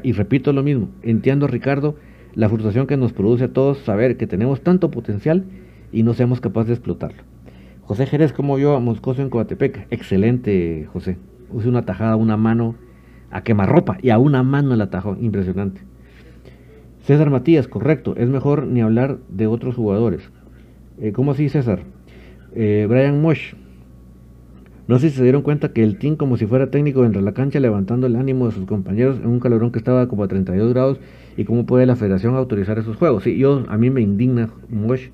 [0.04, 1.96] Y, repito lo mismo, entiendo Ricardo
[2.36, 5.46] la frustración que nos produce a todos saber que tenemos tanto potencial
[5.92, 7.24] y no seamos capaces de explotarlo.
[7.82, 9.88] José Jerez, como yo a Moscoso en Coatepec.
[9.90, 11.18] Excelente, José.
[11.52, 12.76] Use una tajada, una mano
[13.32, 15.18] a quemarropa y a una mano el atajo.
[15.20, 15.82] Impresionante.
[17.02, 18.16] César Matías, correcto.
[18.16, 20.30] Es mejor ni hablar de otros jugadores.
[21.02, 21.80] Eh, ¿Cómo así, César?
[22.54, 23.56] Eh, Brian Mosh.
[24.90, 27.26] No sé si se dieron cuenta que el team, como si fuera técnico dentro de
[27.26, 30.28] la cancha, levantando el ánimo de sus compañeros en un calorón que estaba como a
[30.28, 31.00] 32 grados.
[31.38, 33.22] ¿Y cómo puede la federación autorizar esos juegos?
[33.22, 35.10] Sí, yo, a mí me indigna Mosh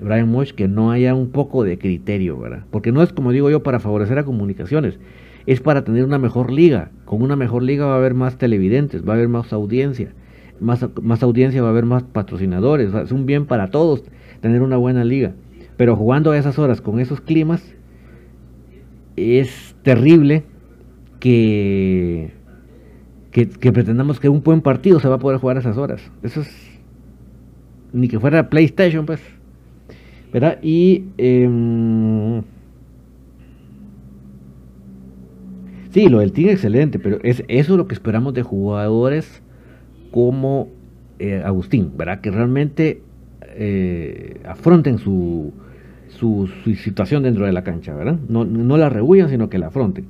[0.00, 2.64] Brian Mosh, que no haya un poco de criterio, ¿verdad?
[2.72, 4.98] Porque no es como digo yo para favorecer a comunicaciones,
[5.46, 6.90] es para tener una mejor liga.
[7.04, 10.14] Con una mejor liga va a haber más televidentes, va a haber más audiencia,
[10.58, 14.02] más, más audiencia va a haber más patrocinadores, es un bien para todos
[14.40, 15.30] tener una buena liga.
[15.76, 17.76] Pero jugando a esas horas con esos climas,
[19.30, 20.44] es terrible
[21.20, 22.32] que,
[23.30, 26.02] que, pretendamos que un buen partido se va a poder jugar a esas horas.
[26.22, 26.50] Eso es
[27.92, 29.20] ni que fuera PlayStation, pues.
[30.32, 30.58] ¿verdad?
[30.62, 32.42] Y em,
[35.90, 39.42] sí, lo del Team excelente, pero es eso lo que esperamos de jugadores
[40.10, 40.68] como
[41.18, 42.20] eh, Agustín, ¿verdad?
[42.20, 43.02] Que realmente
[43.54, 45.52] eh, afronten su,
[46.22, 48.18] su, situación dentro de la cancha, ¿verdad?
[48.28, 50.06] No, no la rehuyan, sino que la afronten.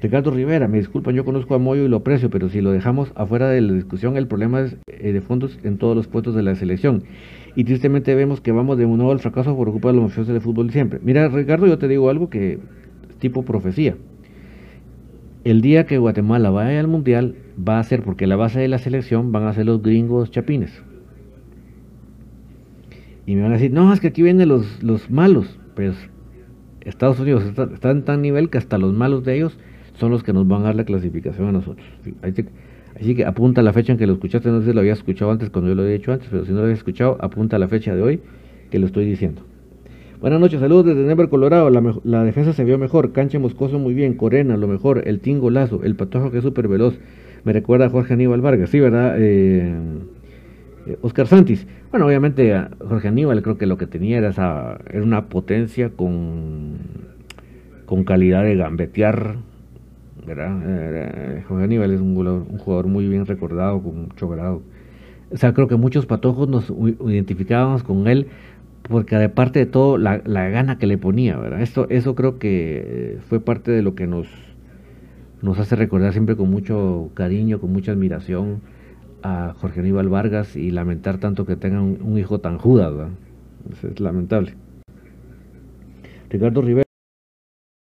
[0.00, 3.12] Ricardo Rivera, me disculpan, yo conozco a Moyo y lo aprecio, pero si lo dejamos
[3.16, 6.42] afuera de la discusión, el problema es eh, de fondos en todos los puestos de
[6.42, 7.04] la selección
[7.56, 10.42] y tristemente vemos que vamos de un nuevo al fracaso por ocupar los mafiosos del
[10.42, 11.00] fútbol siempre.
[11.02, 12.58] Mira, Ricardo, yo te digo algo que
[13.18, 13.96] tipo profecía.
[15.42, 18.78] El día que Guatemala vaya al mundial va a ser porque la base de la
[18.78, 20.82] selección van a ser los gringos chapines.
[23.26, 25.58] Y me van a decir, no, es que aquí vienen los, los malos.
[25.74, 25.96] Pues
[26.82, 29.58] Estados Unidos está, en tan nivel que hasta los malos de ellos
[29.94, 31.86] son los que nos van a dar la clasificación a nosotros.
[32.22, 35.30] Así que apunta la fecha en que lo escuchaste, no sé si lo había escuchado
[35.30, 37.68] antes cuando yo lo había dicho antes, pero si no lo había escuchado, apunta la
[37.68, 38.20] fecha de hoy
[38.70, 39.42] que lo estoy diciendo.
[40.20, 41.68] Buenas noches, saludos desde Denver, Colorado.
[41.68, 45.82] La, defensa se vio mejor, Canche Moscoso muy bien, Corena lo mejor, el Tingo Lazo,
[45.82, 46.98] el Patojo que es súper veloz.
[47.44, 49.16] Me recuerda a Jorge Aníbal Vargas, sí, ¿verdad?
[49.18, 49.74] Eh,
[50.86, 51.66] eh, Oscar Santis.
[51.90, 52.54] Bueno, obviamente
[52.86, 56.78] Jorge Aníbal creo que lo que tenía era, esa, era una potencia con,
[57.86, 59.36] con calidad de gambetear
[60.26, 61.44] ¿verdad?
[61.46, 64.62] Juan Aníbal es un jugador, muy bien recordado, con mucho grado.
[65.30, 66.72] O sea, creo que muchos patojos nos
[67.06, 68.26] identificábamos con él
[68.88, 71.60] porque aparte de todo, la, gana que le ponía, ¿verdad?
[71.60, 74.28] Esto, eso creo que fue parte de lo que nos,
[75.42, 78.60] nos hace recordar siempre con mucho cariño, con mucha admiración
[79.22, 83.12] a Jorge Aníbal Vargas y lamentar tanto que tenga un, hijo tan judas, ¿verdad?
[83.70, 84.54] Es, lamentable.
[86.28, 86.84] Ricardo Rivera,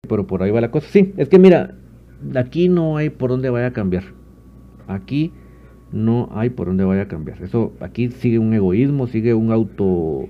[0.09, 0.89] pero por ahí va la cosa.
[0.89, 1.75] Sí, es que mira,
[2.35, 4.05] aquí no hay por dónde vaya a cambiar.
[4.89, 5.33] Aquí
[5.93, 7.43] no hay por dónde vaya a cambiar.
[7.43, 10.29] Eso aquí sigue un egoísmo, sigue un auto,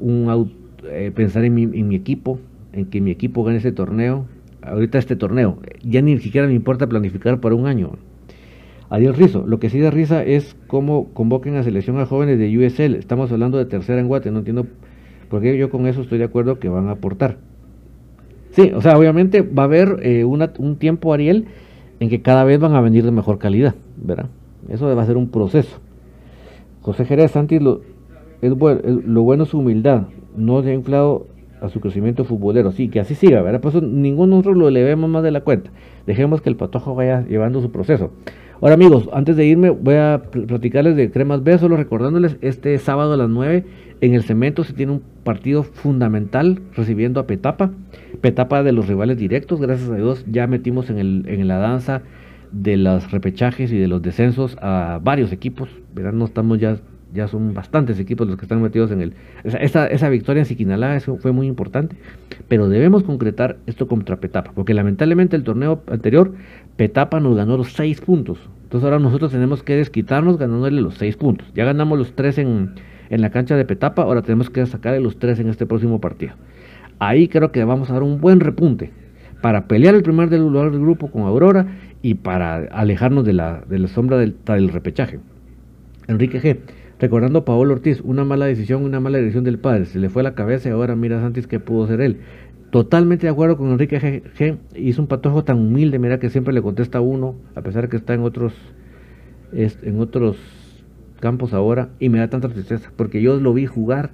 [0.00, 0.50] un
[0.84, 2.38] eh, pensar en mi, en mi equipo,
[2.72, 4.26] en que mi equipo gane ese torneo.
[4.62, 7.98] Ahorita este torneo, ya ni siquiera me importa planificar para un año.
[8.94, 12.56] Adiós Rizo, lo que sí da risa es cómo convoquen a selección a jóvenes de
[12.56, 12.94] USL.
[12.94, 14.68] Estamos hablando de tercera en Guate, no entiendo
[15.28, 17.38] por qué yo con eso estoy de acuerdo que van a aportar.
[18.50, 21.46] Sí, o sea, obviamente va a haber eh, un tiempo, Ariel,
[21.98, 24.28] en que cada vez van a venir de mejor calidad, ¿verdad?
[24.68, 25.80] Eso va a ser un proceso.
[26.82, 27.80] José Jerez Santis, lo,
[28.42, 31.26] es bueno, lo bueno es su humildad, no se ha inflado
[31.60, 32.70] a su crecimiento futbolero.
[32.70, 33.60] Sí, que así siga, ¿verdad?
[33.60, 35.72] Por eso ninguno nosotros lo elevemos más de la cuenta.
[36.06, 38.12] Dejemos que el patojo vaya llevando su proceso.
[38.64, 43.12] Ahora amigos, antes de irme voy a platicarles de Cremas B, solo recordándoles, este sábado
[43.12, 43.62] a las 9
[44.00, 47.72] en el Cemento se tiene un partido fundamental recibiendo a Petapa,
[48.22, 52.00] Petapa de los rivales directos, gracias a Dios ya metimos en, el, en la danza
[52.52, 56.78] de los repechajes y de los descensos a varios equipos, verán, no estamos ya
[57.14, 59.14] ya son bastantes equipos los que están metidos en el...
[59.44, 61.96] Esa, esa, victoria en Siquinalá eso fue muy importante,
[62.48, 66.34] pero debemos concretar esto contra Petapa, porque lamentablemente el torneo anterior
[66.76, 71.16] Petapa nos ganó los seis puntos, entonces ahora nosotros tenemos que desquitarnos ganándole los seis
[71.16, 71.46] puntos.
[71.54, 72.72] Ya ganamos los tres en,
[73.08, 76.34] en la cancha de Petapa, ahora tenemos que sacarle los tres en este próximo partido.
[76.98, 78.90] Ahí creo que vamos a dar un buen repunte
[79.40, 81.66] para pelear el primer lugar del grupo con Aurora
[82.02, 85.20] y para alejarnos de la, de la sombra del, del repechaje.
[86.08, 86.58] Enrique G.
[87.00, 90.22] Recordando a Paolo Ortiz, una mala decisión, una mala dirección del padre, se le fue
[90.22, 92.20] la cabeza y ahora mira Santis que pudo ser él.
[92.70, 94.58] Totalmente de acuerdo con Enrique G.
[94.74, 97.88] Hizo un patojo tan humilde, mira que siempre le contesta a uno, a pesar de
[97.88, 98.52] que está en otros,
[99.52, 100.36] en otros
[101.20, 104.10] campos ahora, y me da tanta tristeza, porque yo lo vi jugar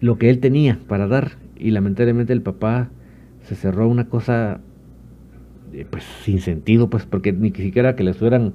[0.00, 2.90] lo que él tenía para dar, y lamentablemente el papá
[3.42, 4.60] se cerró una cosa
[5.72, 8.54] eh, pues sin sentido, pues porque ni siquiera que le estuvieran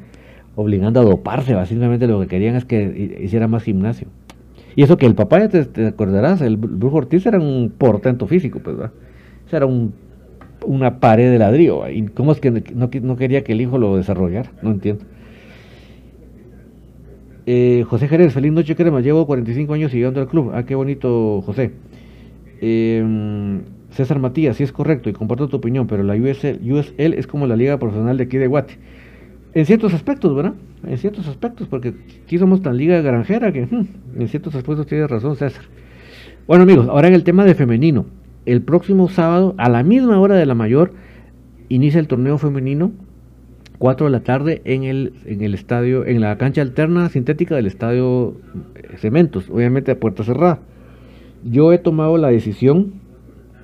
[0.55, 4.07] obligando a doparse, básicamente lo que querían es que hiciera más gimnasio.
[4.75, 8.59] Y eso que el papá, ya te, acordarás, el Brujo Ortiz era un portento físico,
[8.63, 8.93] pues, ¿verdad?
[9.51, 9.93] era un,
[10.65, 11.87] una pared de ladrillo.
[11.89, 14.51] ¿Y cómo es que no, no, quería que el hijo lo desarrollara?
[14.61, 15.03] No entiendo.
[17.45, 19.01] Eh, José Jerez, feliz noche, crema.
[19.01, 20.51] Llevo 45 años siguiendo al club.
[20.53, 21.71] Ah, qué bonito, José.
[22.61, 27.27] Em, César Matías, sí es correcto y comparto tu opinión, pero la USL, USL es
[27.27, 28.77] como la liga profesional de aquí de Guate.
[29.53, 30.53] En ciertos aspectos, ¿verdad?
[30.85, 31.93] En ciertos aspectos, porque
[32.23, 35.63] aquí somos tan liga granjera que hmm, en ciertos aspectos tiene razón César.
[36.47, 38.05] Bueno amigos, ahora en el tema de femenino.
[38.45, 40.93] El próximo sábado, a la misma hora de la mayor,
[41.69, 42.91] inicia el torneo femenino,
[43.77, 47.67] 4 de la tarde, en el, en el estadio, en la cancha alterna sintética del
[47.67, 48.37] estadio
[48.75, 50.59] eh, Cementos, obviamente a puerta cerrada.
[51.43, 52.93] Yo he tomado la decisión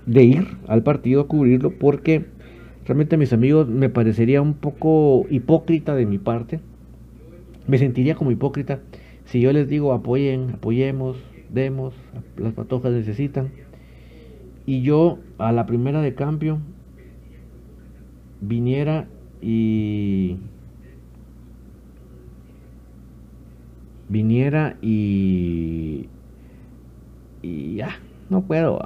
[0.05, 2.25] de ir al partido a cubrirlo porque
[2.87, 6.61] Realmente mis amigos me parecería un poco hipócrita de mi parte.
[7.67, 8.79] Me sentiría como hipócrita
[9.25, 11.17] si yo les digo apoyen, apoyemos,
[11.49, 11.93] demos,
[12.37, 13.51] las patojas necesitan.
[14.65, 16.59] Y yo a la primera de cambio
[18.39, 19.07] viniera
[19.41, 20.37] y
[24.07, 26.07] viniera y
[27.41, 28.79] y ya, no puedo.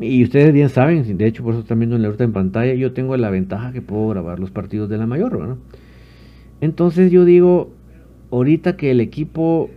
[0.00, 2.92] Y ustedes bien saben, de hecho por eso están viendo en la en pantalla, yo
[2.92, 5.58] tengo la ventaja que puedo grabar los partidos de la mayor, ¿no?
[6.60, 7.70] Entonces yo digo,
[8.30, 9.70] ahorita que el equipo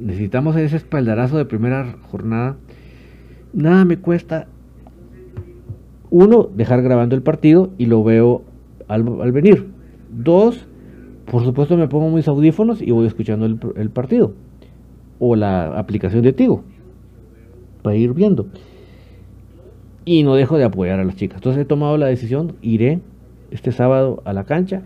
[0.00, 2.56] necesitamos ese espaldarazo de primera jornada,
[3.52, 4.48] nada me cuesta,
[6.08, 8.42] uno, dejar grabando el partido y lo veo
[8.88, 9.66] al, venir.
[10.10, 10.66] Dos,
[11.30, 14.32] por supuesto me pongo mis audífonos y voy escuchando el, el partido.
[15.18, 16.64] O la aplicación de Tigo.
[17.82, 18.46] Para ir viendo
[20.08, 21.36] y no dejo de apoyar a las chicas.
[21.36, 23.00] Entonces he tomado la decisión, iré
[23.50, 24.82] este sábado a la cancha,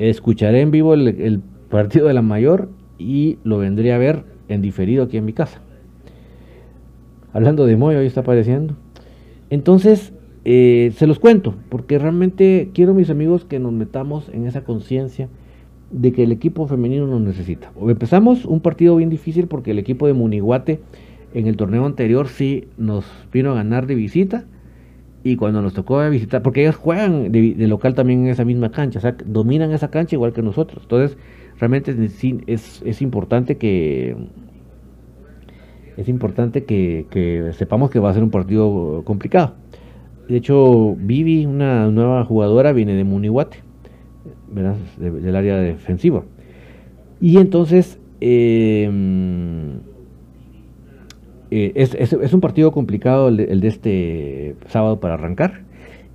[0.00, 5.04] escucharé en vivo el, partido de la mayor y lo vendré a ver en diferido
[5.04, 5.60] aquí en mi casa.
[7.32, 8.74] Hablando de Moyo, ahí está apareciendo.
[9.50, 10.12] Entonces,
[10.44, 15.28] eh, se los cuento, porque realmente quiero, mis amigos, que nos metamos en esa conciencia
[15.92, 17.70] de que el equipo femenino nos necesita.
[17.80, 20.80] Empezamos un partido bien difícil porque el equipo de Muniguate
[21.34, 24.44] en el torneo anterior sí nos vino a ganar de visita
[25.22, 28.98] y cuando nos tocó visitar, porque ellos juegan de, local también en esa misma cancha,
[28.98, 30.82] o sea, dominan esa cancha igual que nosotros.
[30.84, 31.18] Entonces,
[31.58, 31.94] realmente
[32.46, 34.16] es, es importante que
[36.00, 39.54] es importante que, sepamos que va a ser un partido complicado.
[40.28, 43.58] De hecho, Vivi, una nueva jugadora, viene de Munihuate,
[44.96, 46.22] del área defensiva.
[47.20, 48.88] Y entonces, eh,
[51.50, 55.62] eh, es, un partido complicado el de, este sábado para arrancar.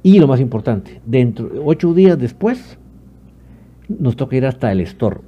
[0.04, 2.78] Y lo más importante, dentro ocho días después,
[3.90, 5.22] nos toca ir hasta el store.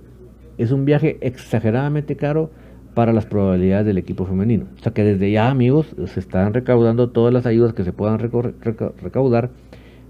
[0.57, 2.51] Es un viaje exageradamente caro
[2.93, 4.65] para las probabilidades del equipo femenino.
[4.77, 8.19] O sea que desde ya, amigos, se están recaudando todas las ayudas que se puedan
[8.19, 9.51] recaudar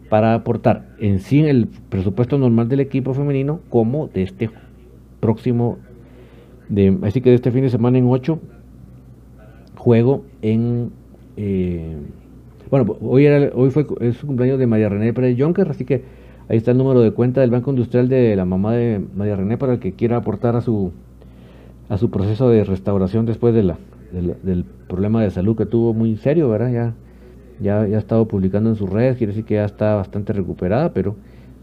[0.10, 4.50] para aportar en sí el presupuesto normal del equipo femenino como de este
[5.20, 5.80] próximo,
[7.04, 8.40] así que de este fin de semana en 8,
[9.88, 10.92] juego en...
[11.38, 11.96] Eh,
[12.70, 16.04] bueno, hoy, era, hoy fue es cumpleaños de María René Pérez Jonker, así que
[16.50, 19.58] ahí está el número de cuenta del Banco Industrial de la mamá de María René
[19.58, 20.92] para el que quiera aportar a su
[21.88, 23.78] a su proceso de restauración después de la,
[24.12, 26.70] del problema de salud que tuvo muy serio, ¿verdad?
[26.70, 26.94] Ya,
[27.62, 30.92] ya, ya ha estado publicando en sus redes, quiere decir que ya está bastante recuperada,
[30.92, 31.16] pero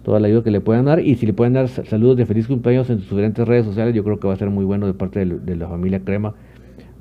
[0.03, 2.47] toda la ayuda que le puedan dar y si le pueden dar saludos de feliz
[2.47, 4.95] cumpleaños en sus diferentes redes sociales, yo creo que va a ser muy bueno de
[4.95, 6.33] parte de la familia Crema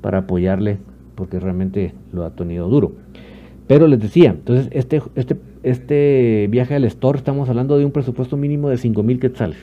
[0.02, 0.76] para apoyarle
[1.14, 2.92] porque realmente lo ha tenido duro.
[3.66, 8.36] Pero les decía, entonces este, este, este viaje al store estamos hablando de un presupuesto
[8.36, 9.58] mínimo de 5 mil quetzales.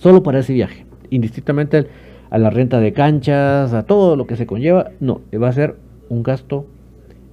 [0.00, 0.86] Solo para ese viaje.
[1.10, 1.86] Indistintamente
[2.30, 4.90] a la renta de canchas, a todo lo que se conlleva.
[5.00, 5.76] No, va a ser
[6.08, 6.66] un gasto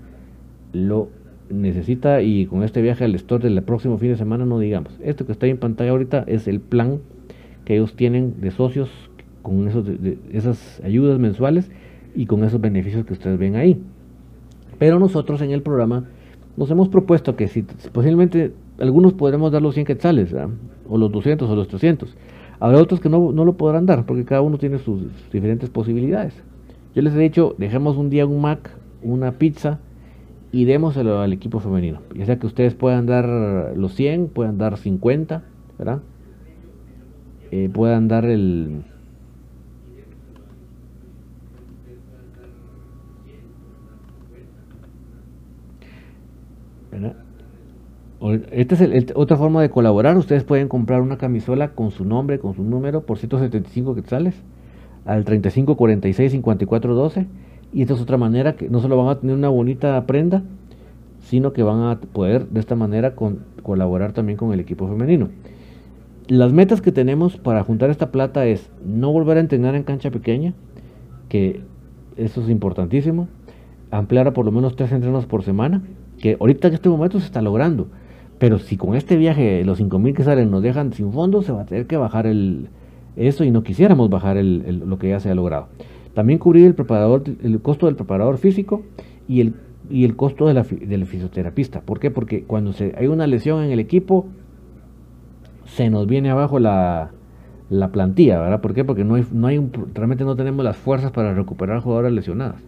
[0.72, 1.08] lo
[1.50, 4.98] necesita y con este viaje al store del próximo fin de semana no digamos.
[5.02, 7.00] Esto que está en pantalla ahorita es el plan
[7.64, 8.90] que ellos tienen de socios
[9.42, 9.86] con esos,
[10.32, 11.70] esas ayudas mensuales
[12.14, 13.80] y con esos beneficios que ustedes ven ahí.
[14.78, 16.04] Pero nosotros en el programa
[16.56, 17.62] nos hemos propuesto que si,
[17.92, 20.34] posiblemente algunos podremos dar los 100 quetzales,
[20.88, 22.16] o los 200 o los 300.
[22.58, 25.02] Habrá otros que no, no, lo podrán dar porque cada uno tiene sus
[25.32, 26.34] diferentes posibilidades.
[26.96, 28.70] Yo les he dicho, dejemos un día un Mac,
[29.02, 29.80] una pizza
[30.50, 32.00] y démoselo al equipo femenino.
[32.14, 33.26] Ya sea que ustedes puedan dar
[33.76, 35.42] los 100, puedan dar 50,
[35.78, 36.00] ¿verdad?
[37.50, 38.82] Eh, puedan dar el,
[48.50, 50.16] Esta es otra forma de colaborar.
[50.16, 54.42] Ustedes pueden comprar una camisola con su nombre, con su número, por 175 quetzales
[55.06, 57.26] al 35 46 54 12.
[57.72, 60.42] Y esta es otra manera que no solo van a tener una bonita prenda,
[61.20, 63.14] sino que van a poder de esta manera
[63.62, 65.28] colaborar también con el equipo femenino.
[66.28, 70.10] Las metas que tenemos para juntar esta plata es no volver a entrenar en cancha
[70.10, 70.54] pequeña,
[71.28, 71.62] que
[72.16, 73.28] eso es importantísimo,
[73.90, 75.82] ampliar a por lo menos tres entrenos por semana,
[76.20, 77.88] que ahorita en este momento se está logrando.
[78.38, 81.62] Pero si con este viaje los 5.000 que salen nos dejan sin fondos, se va
[81.62, 82.68] a tener que bajar el,
[83.16, 85.68] eso y no quisiéramos bajar el, lo que ya se ha logrado.
[86.14, 88.82] También cubrir el, preparador, el costo del preparador físico
[89.28, 89.54] y el,
[89.90, 91.80] y el costo de la, del fisioterapista.
[91.80, 92.10] ¿Por qué?
[92.10, 94.26] Porque cuando se, hay una lesión en el equipo,
[95.64, 97.10] se nos viene abajo la,
[97.70, 98.60] la plantilla, ¿verdad?
[98.60, 98.84] ¿Por qué?
[98.84, 102.62] Porque no hay, no hay un, realmente no tenemos las fuerzas para recuperar jugadoras lesionadas.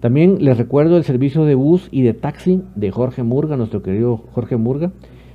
[0.00, 4.18] También les recuerdo el servicio de bus y de taxi de Jorge Murga, nuestro querido
[4.32, 4.92] Jorge Murga.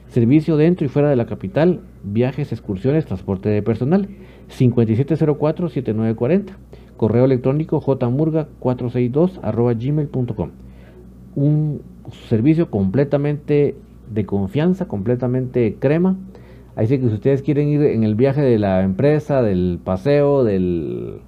[0.09, 4.09] Servicio dentro y fuera de la capital, viajes, excursiones, transporte de personal.
[4.49, 6.51] 5704-7940.
[6.97, 9.39] Correo electrónico jmurga462
[9.79, 10.49] gmail.com.
[11.35, 11.81] Un
[12.27, 13.75] servicio completamente
[14.09, 16.17] de confianza, completamente crema.
[16.75, 21.21] Así que si ustedes quieren ir en el viaje de la empresa, del paseo, del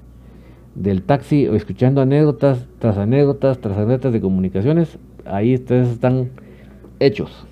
[0.76, 6.30] del taxi o escuchando anécdotas tras anécdotas tras anécdotas de comunicaciones, ahí ustedes están
[7.00, 7.46] hechos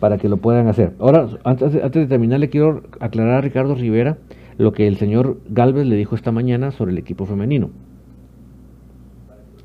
[0.00, 0.94] para que lo puedan hacer.
[0.98, 4.18] Ahora, antes, antes de terminar, le quiero aclarar a Ricardo Rivera
[4.58, 7.70] lo que el señor Galvez le dijo esta mañana sobre el equipo femenino.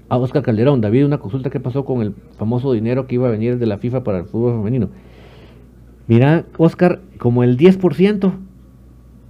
[0.10, 3.32] A Oscar Calderón, David, una consulta que pasó con el famoso dinero que iba a
[3.32, 4.90] venir de la FIFA para el fútbol femenino.
[6.08, 8.32] Mira, Oscar, como el 10%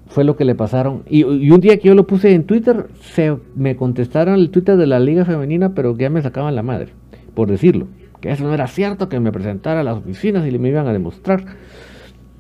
[0.08, 1.04] fue lo que le pasaron.
[1.10, 4.88] Y, un día que yo lo puse en Twitter, se me contestaron el Twitter de
[4.88, 6.89] la Liga Femenina, pero ya me sacaban la madre,
[7.34, 7.88] por decirlo.
[8.22, 10.94] Que eso no era cierto, que me presentara a las oficinas y me iban a
[10.94, 11.44] demostrar.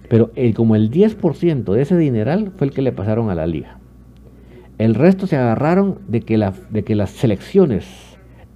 [0.09, 3.47] Pero el, como el 10% de ese dineral fue el que le pasaron a la
[3.47, 3.79] liga.
[4.77, 7.85] El resto se agarraron de que, la, de que las selecciones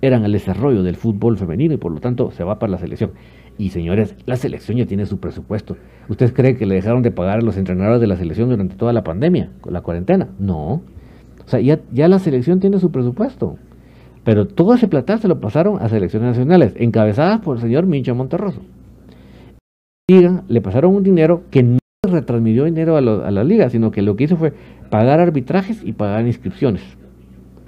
[0.02, 3.12] eran el desarrollo del fútbol femenino y por lo tanto se va para la selección.
[3.58, 5.78] Y señores, la selección ya tiene su presupuesto.
[6.10, 8.94] ¿Ustedes creen que le dejaron de pagar a los entrenadores de la selección durante toda
[8.94, 10.30] la pandemia, con la cuarentena?
[10.40, 10.82] No.
[11.44, 13.58] O sea, ya, ya la selección tiene su presupuesto.
[14.28, 18.14] Pero todo ese platal se lo pasaron a selecciones nacionales, encabezadas por el señor Mincho
[18.14, 18.60] Monterroso.
[20.10, 24.26] Le pasaron un dinero que no retransmitió dinero a, la liga, sino que lo que
[24.26, 24.52] hizo fue
[24.90, 26.82] pagar arbitrajes y pagar inscripciones.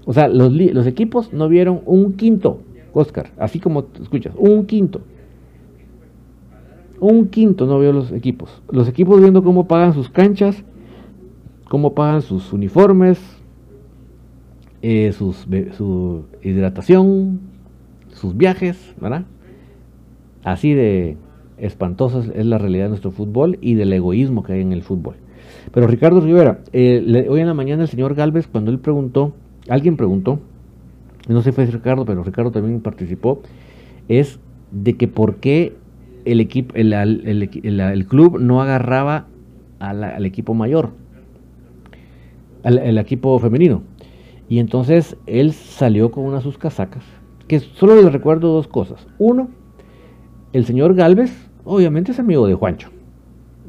[0.03, 2.59] O sea, los, los equipos no vieron un quinto,
[2.91, 4.99] Oscar, así como escuchas, un quinto.
[6.99, 8.61] Un quinto no vio los equipos.
[8.69, 10.61] Los equipos viendo cómo pagan sus canchas,
[11.69, 13.38] cómo pagan sus uniformes,
[14.81, 17.41] eh, sus, su hidratación,
[18.13, 19.25] sus viajes, ¿verdad?
[20.43, 21.17] Así de
[21.57, 25.15] espantosa es la realidad de nuestro fútbol y del egoísmo que hay en el fútbol.
[25.73, 29.33] Pero Ricardo Rivera, eh, hoy en la mañana el señor Galvez, cuando él preguntó,
[29.67, 30.39] alguien preguntó,
[31.27, 33.41] no sé si fue Ricardo, pero Ricardo también participó,
[34.07, 34.39] es
[34.71, 35.73] de que por qué
[36.25, 39.27] el, equipo, el, club no agarraba
[39.79, 40.91] al equipo mayor,
[42.63, 43.83] al equipo femenino.
[44.49, 47.03] Y entonces él salió con una de sus casacas,
[47.47, 49.07] que solo le recuerdo dos cosas.
[49.19, 49.49] Uno,
[50.53, 51.31] el señor Galvez,
[51.63, 52.89] obviamente es amigo de Juancho.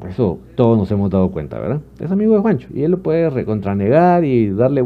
[0.08, 1.82] Eso todos nos hemos dado cuenta, ¿verdad?
[2.00, 2.68] Es amigo de Juancho.
[2.74, 4.82] Y él lo puede recontranegar y darle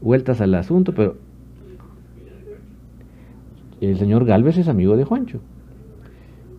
[0.00, 1.16] vueltas al asunto, pero
[3.80, 5.40] el señor Galvez es amigo de Juancho.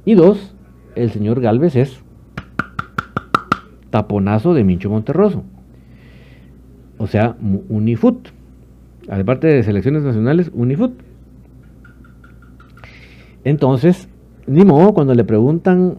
[0.04, 0.54] Y dos,
[0.96, 2.04] el señor Galvez es
[3.92, 5.44] taponazo de Mincho Monterroso.
[6.98, 7.38] O sea,
[7.70, 8.28] Unifut
[9.10, 10.94] aparte de selecciones nacionales, Unifoot.
[13.44, 14.08] Entonces,
[14.48, 15.98] ni modo, cuando le preguntan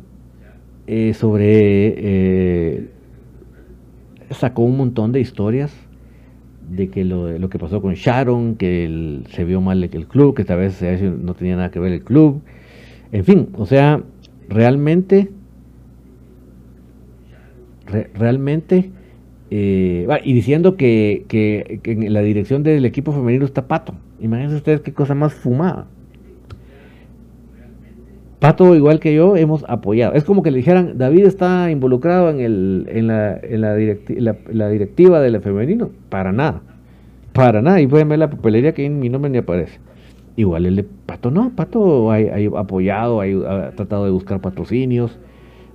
[0.87, 1.95] eh, sobre...
[1.97, 2.89] Eh,
[4.31, 5.75] sacó un montón de historias
[6.71, 10.59] de que lo, que pasó con Sharon, que se vio mal el club, que tal
[10.59, 12.41] vez no tenía nada que ver el club.
[13.11, 14.03] En fin, o sea,
[14.49, 15.31] realmente,
[18.15, 18.91] realmente
[19.55, 21.27] eh, y diciendo que,
[21.85, 23.93] en la dirección del equipo femenino está Pato.
[24.19, 25.89] Imagínense ustedes qué cosa más fumada.
[28.39, 30.15] Pato, igual que yo, hemos apoyado.
[30.15, 35.21] Es como que le dijeran, David está involucrado en, el, en, la, en la, directiva
[35.21, 35.91] del femenino.
[36.09, 36.63] Para nada.
[37.35, 37.79] Para nada.
[37.83, 39.81] Y pueden ver la papelería que en mi nombre ni aparece.
[40.35, 41.53] Igual el de Pato no.
[41.55, 42.17] Pato ha
[42.57, 45.19] apoyado, ha tratado de buscar patrocinios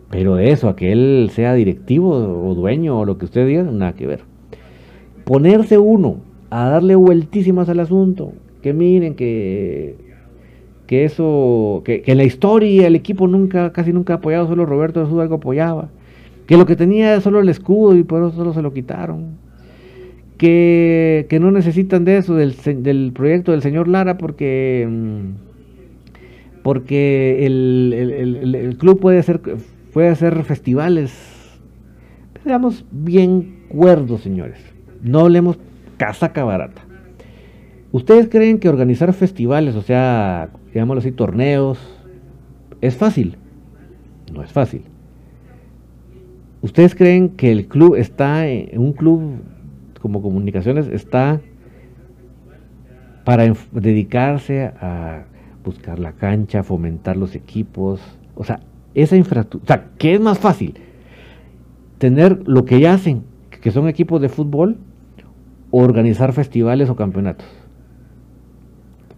[0.10, 3.64] pero de eso, a que él sea directivo o dueño o lo que usted diga,
[3.64, 4.22] nada que ver.
[5.26, 6.18] Ponerse uno
[6.50, 8.32] a darle vueltísimas al asunto,
[8.62, 9.96] que miren que,
[10.88, 15.06] que eso, que, en la historia el equipo nunca, casi nunca ha apoyado, solo Roberto
[15.06, 15.90] de algo apoyaba,
[16.46, 19.38] que lo que tenía era solo el escudo y por eso solo se lo quitaron,
[20.38, 25.48] que, que no necesitan de eso, del, del proyecto del señor Lara, porque mm,
[26.68, 29.40] porque el, el, el, club puede ser
[29.98, 31.12] puede hacer festivales.
[32.44, 34.60] Seamos bien cuerdos, señores.
[35.02, 35.58] No hablemos
[35.98, 36.84] casaca barata.
[37.92, 41.80] ¿Ustedes creen que organizar festivales, o sea, digámoslo así, torneos,
[42.80, 43.38] es fácil?
[44.32, 44.84] No es fácil.
[46.62, 49.40] ¿Ustedes creen que el club está, un club
[50.00, 51.42] como comunicaciones, está
[53.26, 55.24] para dedicarse a
[55.66, 58.00] buscar la cancha, fomentar los equipos?
[58.36, 58.60] O sea,
[58.98, 59.64] esa infraestructura.
[59.64, 60.76] O sea, ¿qué es más fácil?
[62.00, 63.24] Tener lo que ya hacen,
[63.62, 64.78] que son equipos de fútbol,
[65.70, 67.48] o organizar festivales o campeonatos.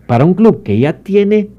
[0.05, 1.49] Para un club que ya tiene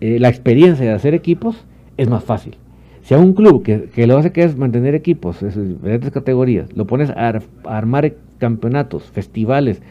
[0.00, 1.64] eh, la experiencia de hacer equipos,
[1.96, 2.56] es más fácil.
[3.02, 7.10] Si a un club que, lo hace que es mantener equipos diferentes categorías, lo pones
[7.10, 9.82] a, a armar campeonatos, festivales,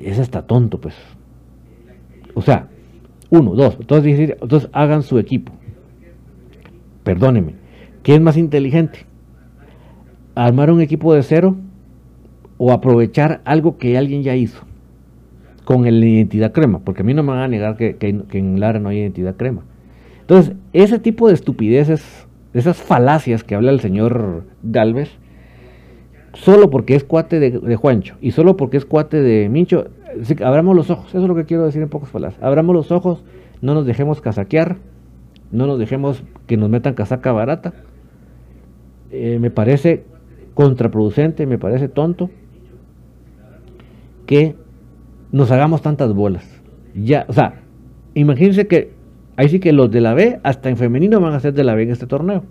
[0.00, 0.94] es hasta tonto, pues.
[2.34, 2.68] O sea,
[3.30, 3.76] uno, dos.
[3.78, 5.52] Entonces, entonces hagan su equipo.
[7.04, 7.54] Perdónenme.
[8.02, 9.00] ¿Qué es más inteligente?
[10.34, 11.56] ¿Armar un equipo de cero
[12.56, 14.64] o aprovechar algo que alguien ya hizo?
[15.64, 16.80] Con la identidad crema.
[16.80, 19.62] Porque a mí no me van a negar que, en Lara no hay identidad crema.
[20.20, 25.10] Entonces, ese tipo de estupideces, esas falacias que habla el señor Galvez,
[26.34, 29.88] solo porque es cuate de, de, Juancho y solo porque es cuate de Mincho,
[30.44, 32.38] abramos los ojos, eso es lo que quiero decir en pocas palabras.
[32.42, 33.24] Abramos los ojos,
[33.60, 34.76] no nos dejemos casaquear,
[35.50, 37.72] no nos dejemos que nos metan casaca barata.
[39.10, 40.04] Eh, me parece
[40.54, 42.30] contraproducente, me parece tonto
[44.26, 44.56] que
[45.32, 46.62] nos hagamos tantas bolas.
[46.94, 47.62] Ya, o sea,
[48.14, 48.92] imagínense que
[49.36, 51.74] ahí sí que los de la B, hasta en femenino, van a ser de la
[51.74, 52.44] B en este torneo.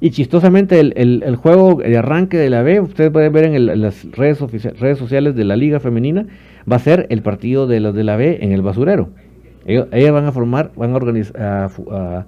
[0.00, 4.40] Y chistosamente el, juego de arranque de la B, ustedes pueden ver en, las redes,
[4.78, 6.26] redes sociales de la liga femenina,
[6.70, 9.10] va a ser el partido de los de la B en el basurero.
[9.66, 12.26] Ellos, van a formar, van a, organizar, a,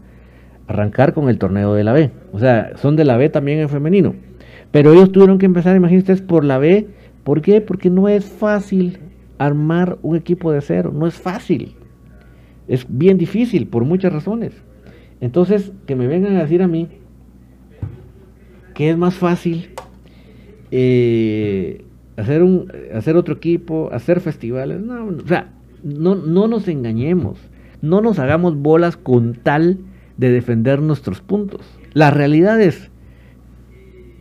[0.66, 2.10] arrancar con el torneo de la B.
[2.32, 4.14] O sea, son de la B también en femenino.
[4.70, 6.88] Pero ellos tuvieron que empezar, imagínense, por la B
[7.24, 7.60] ¿Por qué?
[7.60, 8.98] Porque no es fácil
[9.38, 11.74] armar un equipo de cero, no es fácil.
[12.68, 14.52] Es bien difícil por muchas razones.
[15.20, 16.88] Entonces, que me vengan a decir a mí
[18.74, 19.70] que es más fácil
[20.70, 21.84] eh,
[22.22, 24.80] hacer, un, hacer otro equipo, hacer festivales.
[24.80, 27.38] No, o sea, no, no nos engañemos.
[27.80, 29.78] No nos hagamos bolas con tal
[30.16, 31.62] de defender nuestros puntos.
[31.94, 32.90] La realidad es,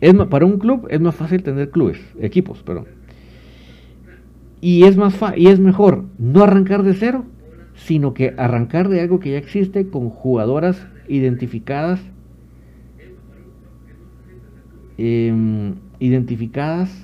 [0.00, 2.86] es para un club es más fácil tener clubes, equipos, perdón.
[4.60, 7.24] Y es, más y es mejor no arrancar de cero,
[7.74, 12.00] sino que arrancar de algo que ya existe con jugadoras identificadas,
[14.98, 17.01] em, identificadas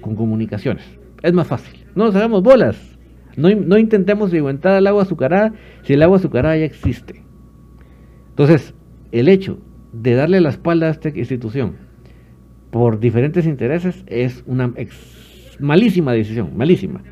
[0.00, 0.84] con comunicaciones.
[1.22, 1.84] Es más fácil.
[1.94, 2.98] No nos hagamos bolas.
[3.36, 5.52] No, no intentemos aguantar el agua azucarada
[5.82, 7.22] si el agua azucarada ya existe.
[8.30, 8.74] Entonces,
[9.12, 9.58] el hecho
[9.92, 11.76] de darle la espalda a esta institución
[12.70, 14.72] por diferentes intereses es una
[15.58, 17.02] malísima decisión, malísima.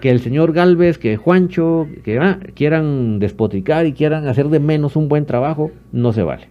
[0.00, 4.96] Que el señor Galvez, que Juancho, que ah, quieran despotricar y quieran hacer de menos
[4.96, 6.48] un buen trabajo, no se vale.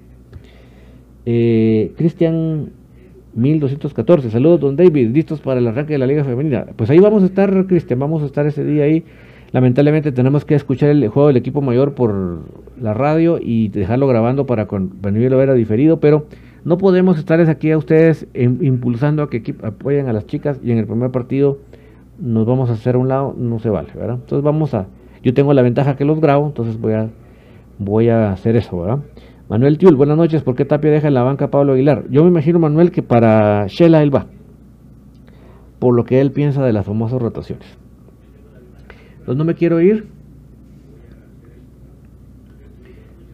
[1.25, 2.71] Eh, Cristian
[3.35, 6.65] 1214, saludos don David, listos para el arranque de la Liga Femenina.
[6.75, 9.03] Pues ahí vamos a estar, Cristian, vamos a estar ese día ahí.
[9.51, 12.43] Lamentablemente tenemos que escuchar el juego del equipo mayor por
[12.79, 14.67] la radio y dejarlo grabando para
[15.01, 16.25] venirlo a ver a diferido, pero
[16.63, 20.77] no podemos estarles aquí a ustedes impulsando a que apoyen a las chicas y en
[20.77, 21.59] el primer partido
[22.19, 24.15] nos vamos a hacer a un lado, no se vale, ¿verdad?
[24.21, 24.87] Entonces vamos a,
[25.23, 27.09] yo tengo la ventaja que los grabo, entonces voy a,
[27.77, 28.99] voy a hacer eso, ¿verdad?
[29.49, 32.05] Manuel Tiul, buenas noches, ¿por qué Tapia deja en la banca a Pablo Aguilar?
[32.09, 34.27] Yo me imagino, Manuel, que para Shela él va,
[35.79, 37.67] por lo que él piensa de las famosas rotaciones.
[39.11, 40.07] Entonces no me quiero ir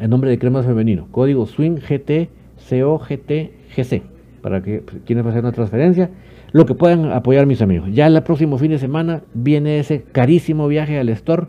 [0.00, 1.08] En nombre de Cremas Femenino.
[1.10, 2.28] Código SWING GT
[2.68, 3.30] COGT
[3.74, 4.02] GC.
[4.42, 6.10] Para que pues, quienes hacer una transferencia.
[6.52, 7.88] Lo que puedan apoyar mis amigos.
[7.94, 11.46] Ya el próximo fin de semana viene ese carísimo viaje al store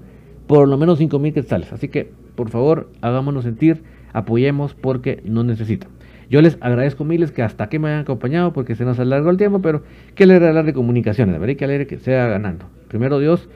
[0.47, 1.73] por lo menos 5 mil quetzales.
[1.73, 3.83] Así que, por favor, hagámonos sentir,
[4.13, 5.89] apoyemos porque no necesitan.
[6.31, 9.35] Yo les agradezco miles que hasta aquí me hayan acompañado porque se nos alargó el
[9.35, 9.83] tiempo, pero
[10.15, 12.67] que le hablar de comunicaciones, verdad que alegre que sea ganando.
[12.87, 13.49] Primero Dios,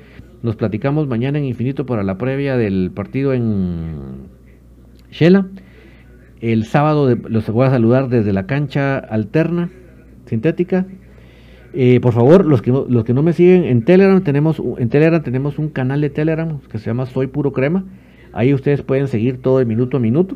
[0.44, 4.28] nos platicamos mañana en Infinito para la previa del partido en
[5.10, 5.48] Shela.
[6.42, 9.70] El sábado los voy a saludar desde la cancha alterna,
[10.26, 10.86] sintética,
[11.74, 14.90] eh, por favor, los que, no, los que no me siguen en Telegram, tenemos, en
[14.90, 17.86] Telegram tenemos un canal de Telegram que se llama Soy Puro Crema.
[18.34, 20.36] Ahí ustedes pueden seguir todo de minuto a minuto.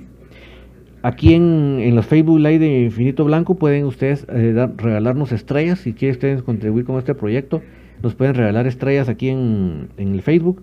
[1.02, 5.80] Aquí en, los Facebook Live de Infinito Blanco pueden ustedes eh, regalarnos estrellas.
[5.80, 7.62] Si quieren ustedes contribuir con este proyecto,
[8.04, 10.62] nos pueden regalar estrellas aquí en, en el Facebook.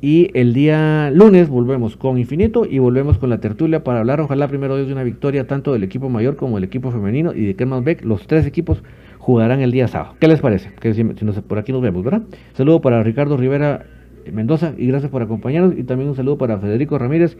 [0.00, 4.46] Y el día lunes volvemos con Infinito y volvemos con la tertulia para hablar, ojalá
[4.46, 7.82] primero de una victoria tanto del equipo mayor como del equipo femenino y de Kerman
[7.82, 8.84] Beck, los tres equipos
[9.18, 10.14] jugarán el día sábado.
[10.20, 10.70] ¿Qué les parece?
[10.80, 12.22] Que si, por aquí nos vemos, ¿verdad?
[12.54, 13.86] Saludo para Ricardo Rivera
[14.32, 15.76] Mendoza y gracias por acompañarnos.
[15.76, 17.36] Y también un saludo para Federico Ramírez,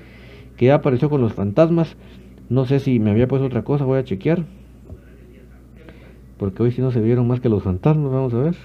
[0.56, 1.96] que ya apareció con los fantasmas.
[2.48, 4.44] No sé si me había puesto otra cosa, voy a chequear.
[6.38, 8.56] Porque hoy si no se vieron más que los fantasmas, vamos a ver.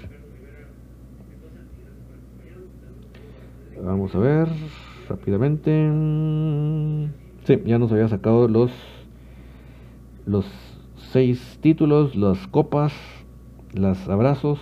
[3.82, 4.48] Vamos a ver
[5.08, 5.90] rápidamente.
[7.44, 8.70] Sí, ya nos había sacado los
[10.26, 10.46] los
[11.12, 12.94] seis títulos, las copas,
[13.74, 14.58] los abrazos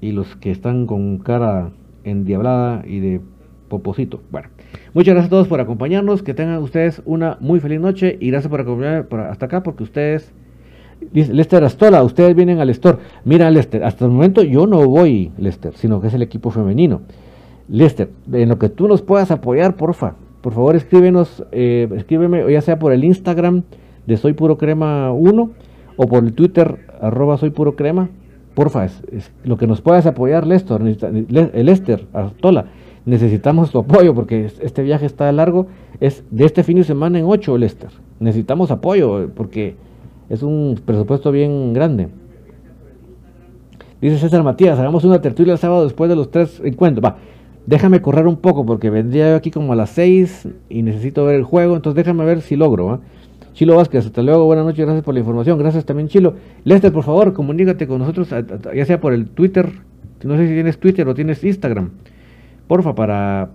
[0.00, 1.72] y los que están con cara
[2.04, 3.20] endiablada y de
[3.68, 4.22] poposito.
[4.30, 4.48] Bueno,
[4.94, 6.22] muchas gracias a todos por acompañarnos.
[6.22, 10.32] Que tengan ustedes una muy feliz noche y gracias por acompañarme hasta acá porque ustedes.
[11.12, 12.98] Lester Astola, ustedes vienen al Lester.
[13.24, 17.02] Mira, Lester, hasta el momento yo no voy, Lester, sino que es el equipo femenino.
[17.68, 22.60] Lester, en lo que tú nos puedas apoyar, porfa, por favor escríbenos, eh, escríbeme, ya
[22.60, 23.64] sea por el Instagram,
[24.06, 25.50] de Soy Puro Crema 1
[25.96, 28.08] o por el Twitter arroba Soy Puro Crema.
[28.54, 29.02] Porfa, es,
[29.44, 32.66] lo que nos puedas apoyar, Lester, Lester, Artola.
[33.06, 35.68] Necesitamos tu apoyo porque este viaje está largo.
[36.00, 37.90] Es de este fin de semana en 8, Lester.
[38.20, 39.76] Necesitamos apoyo porque
[40.28, 42.08] es un presupuesto bien grande.
[44.00, 47.02] Dice César Matías, hagamos una tertulia el sábado después de los tres encuentros.
[47.02, 47.16] Va,
[47.66, 51.36] déjame correr un poco porque vendría yo aquí como a las 6 y necesito ver
[51.36, 53.00] el juego, entonces déjame ver si logro.
[53.54, 56.34] Chilo Vázquez, hasta luego, buenas noches, gracias por la información, gracias también Chilo.
[56.64, 58.28] Lester, por favor, comunícate con nosotros,
[58.74, 59.72] ya sea por el Twitter,
[60.24, 61.90] no sé si tienes Twitter o tienes Instagram,
[62.68, 63.50] porfa, para...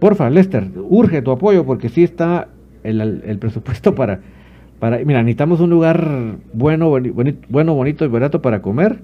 [0.00, 2.48] Porfa, Lester, urge tu apoyo porque sí está
[2.84, 4.20] el, presupuesto para,
[4.78, 9.00] Para, mira, necesitamos un lugar bueno, bonito, bueno, bonito y barato para comer.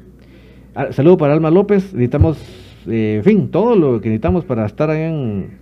[0.76, 1.92] Ah, saludo para Alma López.
[1.94, 2.38] Necesitamos,
[2.86, 5.58] eh, en fin, todo lo que necesitamos para estar ahí en.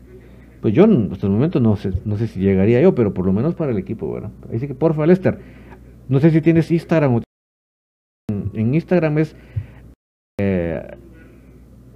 [0.61, 3.33] Pues yo hasta el momento no sé, no sé si llegaría yo, pero por lo
[3.33, 4.33] menos para el equipo, bueno.
[4.55, 5.39] Así que porfa, Lester.
[6.09, 7.23] No sé si tienes Instagram
[8.55, 9.37] en Instagram es
[10.41, 10.97] eh,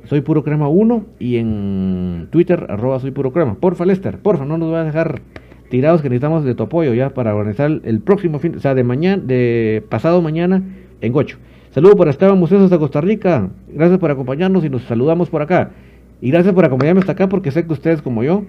[0.06, 3.54] soy puro crema 1 y en Twitter arroba soy puro crema.
[3.54, 5.20] Porfa, Lester, porfa, no nos va a dejar
[5.68, 8.84] tirados que necesitamos de tu apoyo ya para organizar el próximo fin, o sea, de
[8.84, 10.62] mañana, de pasado mañana
[11.00, 11.38] en Gocho.
[11.70, 13.50] Saludos para Esteban Museos hasta Costa Rica.
[13.68, 15.72] Gracias por acompañarnos y nos saludamos por acá.
[16.20, 18.44] Y gracias por acompañarme hasta acá porque sé que ustedes como yo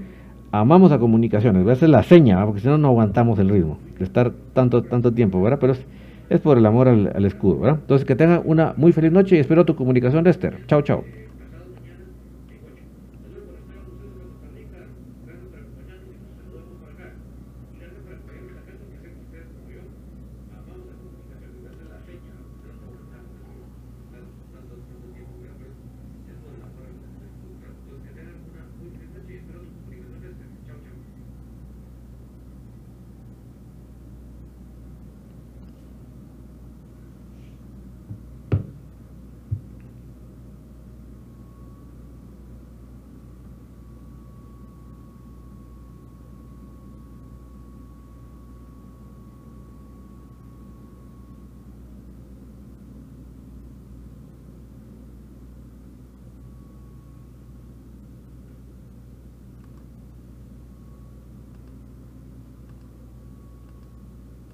[0.51, 1.63] amamos a comunicaciones.
[1.63, 4.83] Voy a hacer la seña, porque si no no aguantamos el ritmo de estar tanto
[4.83, 5.57] tanto tiempo, ¿verdad?
[5.59, 5.75] Pero
[6.29, 7.79] es, por el amor al, escudo, ¿verdad?
[7.81, 10.65] Entonces que tengan una muy feliz noche y espero tu comunicación, Esther.
[10.67, 11.03] Chao, chao.